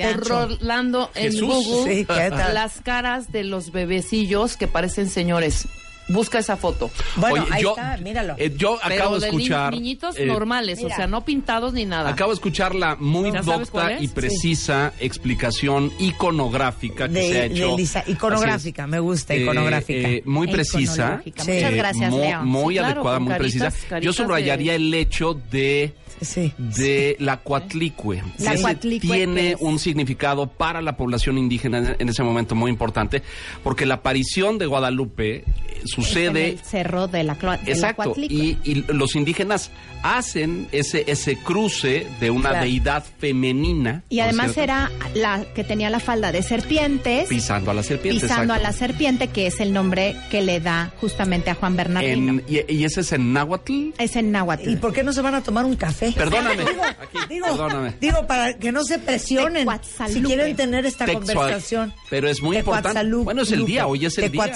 [0.00, 0.14] en.
[0.24, 1.48] Rolando en Jesús.
[1.48, 2.54] Google Sí, ¿qué tal?
[2.54, 5.66] las caras de los bebecillos que parecen señores.
[6.08, 6.90] Busca esa foto.
[7.16, 8.34] Bueno, oye, ahí yo, está, míralo.
[8.36, 9.72] eh, yo Pero acabo de de ni- escuchar.
[9.72, 10.92] niñitos eh, normales, mira.
[10.94, 12.10] o sea, no pintados ni nada.
[12.10, 17.28] Acabo de escuchar la muy ¿Ya sabes cuál docta y precisa explicación iconográfica que de,
[17.28, 17.76] se ha de hecho.
[17.76, 18.00] Lisa.
[18.00, 20.08] Así Iconográfica, me gusta, Eh, iconográfica.
[20.08, 21.22] eh, muy precisa.
[21.24, 22.42] Muchas gracias, Leo.
[22.42, 23.98] Muy Sí, claro, adecuada, muy caritas- precisa.
[24.00, 25.94] Yo subrayaría de- el hecho de
[26.24, 26.52] sí.
[26.58, 28.22] de la cuatlicue.
[28.38, 28.54] La
[29.00, 29.56] tiene ¿qué es?
[29.60, 33.22] un significado para la población indígena en- en ese momento muy importante,
[33.62, 35.44] porque la aparición de Guadalupe eh,
[35.82, 39.70] En sucede el cerro de la, de la Exacto, y, y los indígenas
[40.02, 42.64] hacen ese, ese cruce de una Claro.
[42.66, 44.02] deidad femenina.
[44.10, 44.62] Y ¿no es además cierto?
[44.62, 47.28] era la que tenía la falda de serpientes.
[47.28, 48.20] Pisando a la serpiente.
[48.20, 52.32] pisando a la serpiente, que es el nombre que le da justamente a Juan Bernardino.
[52.32, 53.90] En- y, y ese es en náhuatl.
[53.98, 54.68] Es en náhuatl.
[54.68, 56.13] ¿Y por qué no se van a tomar un café?
[56.14, 56.64] Perdóname.
[56.64, 57.94] Digo, Aquí, digo, perdóname.
[58.00, 59.68] digo, para que no se presionen.
[60.08, 61.92] Si quieren tener esta conversación.
[62.10, 63.04] pero es muy importante.
[63.16, 64.52] Bueno, es el día, hoy es el día.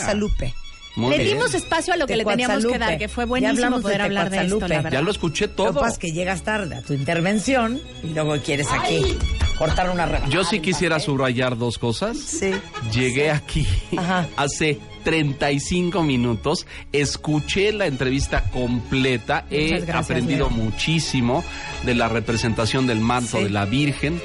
[0.97, 1.37] Muy le bien.
[1.37, 3.83] dimos espacio a lo que le teníamos que dar, que fue Ya buenísimo hablamos de
[3.83, 4.91] poder hablar de esto, la verdad.
[4.91, 5.87] Ya lo escuché Lo que todo.
[5.87, 9.17] es que llegas tarde a tu intervención y luego quieres aquí
[9.57, 10.29] cortar una rebanada.
[10.33, 12.19] Yo sí quisiera subrayar dos cosas.
[12.19, 12.51] Sí.
[12.93, 13.65] Llegué aquí
[13.97, 14.27] Ajá.
[14.37, 14.81] hace
[15.13, 20.65] 35 minutos, escuché la entrevista completa, he gracias, aprendido Leo.
[20.65, 21.43] muchísimo
[21.87, 23.45] de la representación del manto Sí.
[23.45, 24.21] de la Virgen,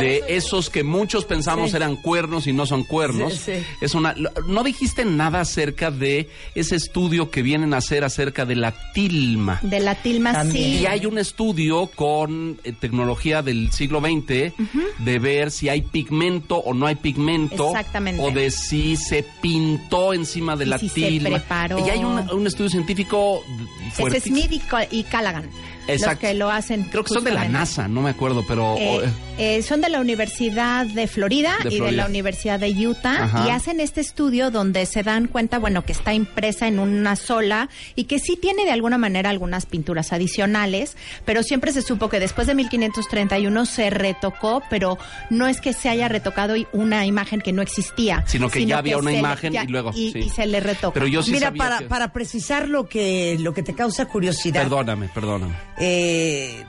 [0.00, 1.76] de esos que muchos pensamos Sí.
[1.76, 3.32] eran cuernos y no son cuernos.
[3.34, 3.64] Sí, sí.
[3.80, 4.14] Es una
[4.46, 9.60] no dijiste nada acerca de ese estudio que vienen a hacer acerca de la tilma.
[9.62, 10.64] De la tilma, También.
[10.64, 10.82] sí.
[10.82, 14.52] Y hay un estudio con eh, tecnología del siglo XX
[14.98, 17.68] de ver si hay pigmento o no hay pigmento.
[17.68, 18.22] Exactamente.
[18.22, 21.30] O de si se pintó encima de Y la si se tilma.
[21.30, 21.78] preparó.
[21.86, 23.42] Y hay un, un estudio científico
[23.88, 24.36] Es fuertísimo.
[24.38, 25.48] Smith y, y Callaghan.
[25.88, 26.20] Los Exacto.
[26.20, 26.84] que lo hacen.
[26.84, 27.48] Creo que son de la.
[27.48, 28.76] NASA, no me acuerdo, pero...
[28.78, 29.08] Eh, oh,
[29.38, 33.46] eh, son de la Universidad de Florida De y de la Universidad de Utah Ajá.
[33.46, 37.68] y hacen este estudio donde se dan cuenta, bueno, que está impresa en una sola
[37.94, 42.20] y que sí tiene de alguna manera algunas pinturas adicionales, pero siempre se supo que
[42.20, 44.98] después de 1531 se retocó, pero
[45.30, 48.78] no es que se haya retocado y una imagen que no existía, Sino que ya
[48.78, 50.18] había una le- imagen ya- y luego, y, sí.
[50.18, 50.94] y se le retoca.
[50.94, 54.06] Pero yo sí Mira, sabía para, que- para precisar lo que, lo que te causa
[54.06, 54.62] curiosidad.
[54.62, 55.54] Perdóname, perdóname.
[55.80, 56.64] Eh,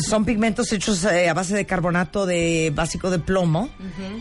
[0.00, 3.68] son pigmentos hechos eh, a base de carbonato de básico de plomo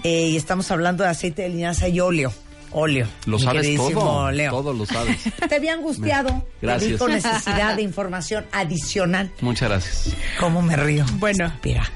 [0.03, 2.33] eh, y estamos hablando de aceite de linaza y óleo.
[2.71, 3.07] Olio.
[3.25, 4.31] Lo sabes todo.
[4.31, 4.51] Leo.
[4.51, 5.17] Todo lo sabes.
[5.49, 6.29] Te había angustiado.
[6.29, 6.99] Te vi Gracias.
[6.99, 9.31] con necesidad de información adicional.
[9.41, 10.15] Muchas gracias.
[10.39, 11.05] ¿Cómo me río?
[11.19, 11.47] Bueno.
[11.47, 11.89] Estúpida.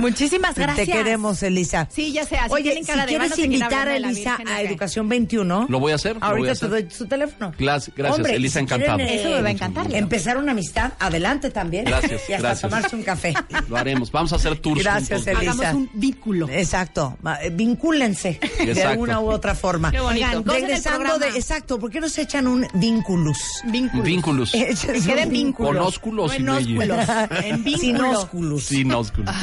[0.00, 0.86] Muchísimas gracias.
[0.86, 1.88] Te queremos, Elisa.
[1.90, 2.36] Sí, ya sé.
[2.36, 4.60] Así Oye, si quieres invitar a Elisa Virgen, a.
[4.60, 5.66] Educación 21.
[5.68, 6.14] Lo voy a hacer.
[6.14, 7.52] lo voy a Ahorita te doy su teléfono.
[7.58, 9.10] Gracias, gracias, Hombre, Elisa, si quieren, encantado.
[9.10, 9.98] Eso me va a encantar, Leo.
[9.98, 11.84] Empezar una amistad, adelante también.
[11.84, 12.60] Gracias, Y hasta gracias.
[12.70, 13.34] tomarse un café.
[13.68, 14.10] Lo haremos.
[14.10, 15.26] Vamos a hacer tours Gracias, juntos.
[15.42, 15.52] Elisa.
[15.52, 16.48] Hagamos un vínculo.
[16.50, 17.16] Exacto.
[17.42, 19.85] Eh, Vincúlense de alguna u otra forma.
[19.90, 20.26] Qué bonito.
[20.26, 21.08] Oigan, regresando de.
[21.10, 21.36] programa.
[21.36, 23.38] Exacto, ¿por qué no se echan un vínculus?
[23.64, 24.52] Vínculos.
[24.54, 25.68] Un queden vínculo.
[25.68, 26.94] Con ósculos y No en medio.
[26.96, 27.78] ósculos, en vínculo.
[27.82, 28.62] Sin ósculos.
[28.64, 29.34] Sin ósculos.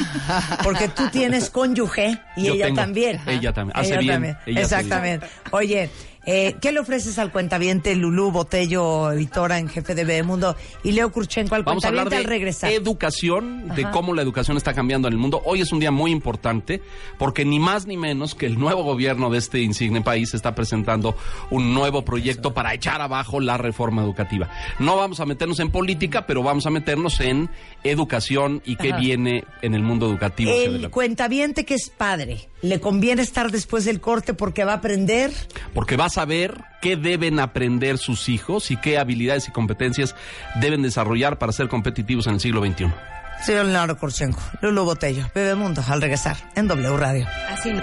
[0.63, 2.75] Porque tú tienes cónyuge y Yo ella tengo.
[2.81, 3.21] también.
[3.27, 3.77] Ella también.
[3.77, 4.13] Hace Ella bien.
[4.13, 4.37] también.
[4.45, 5.27] Ella hace Exactamente.
[5.51, 5.89] Oye,
[6.25, 11.11] eh, ¿qué le ofreces al cuentaviente Lulú Botello, editora en jefe de Bebemundo, y Leo
[11.11, 12.71] Kurchenko al Vamos a hablar cuentaviente de al regresar?
[12.71, 15.41] educación, de cómo la educación está cambiando en el mundo.
[15.45, 16.81] Hoy es un día muy importante
[17.17, 21.15] porque ni más ni menos que el nuevo gobierno de este insigne país está presentando
[21.49, 24.49] un nuevo proyecto para echar abajo la reforma educativa.
[24.79, 27.49] No vamos a meternos en política, pero vamos a meternos en
[27.83, 28.99] educación y qué Ajá.
[28.99, 30.51] viene en el mundo educativo.
[30.51, 35.31] El cuentaviente que es padre, ¿le conviene estar después del corte porque va a aprender?
[35.73, 40.15] porque va a saber qué deben aprender sus hijos y qué habilidades y competencias
[40.55, 42.91] deben desarrollar para ser competitivos en el siglo XXI.
[43.43, 47.27] Señor Leonardo Kurchenko, Lulú Botello, Bebemundo, al regresar en W Radio.
[47.49, 47.81] Así no.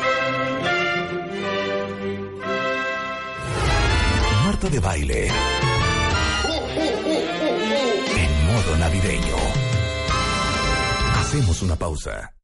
[4.45, 5.27] Marta de baile.
[8.17, 9.37] En modo navideño.
[11.17, 12.33] Hacemos una pausa.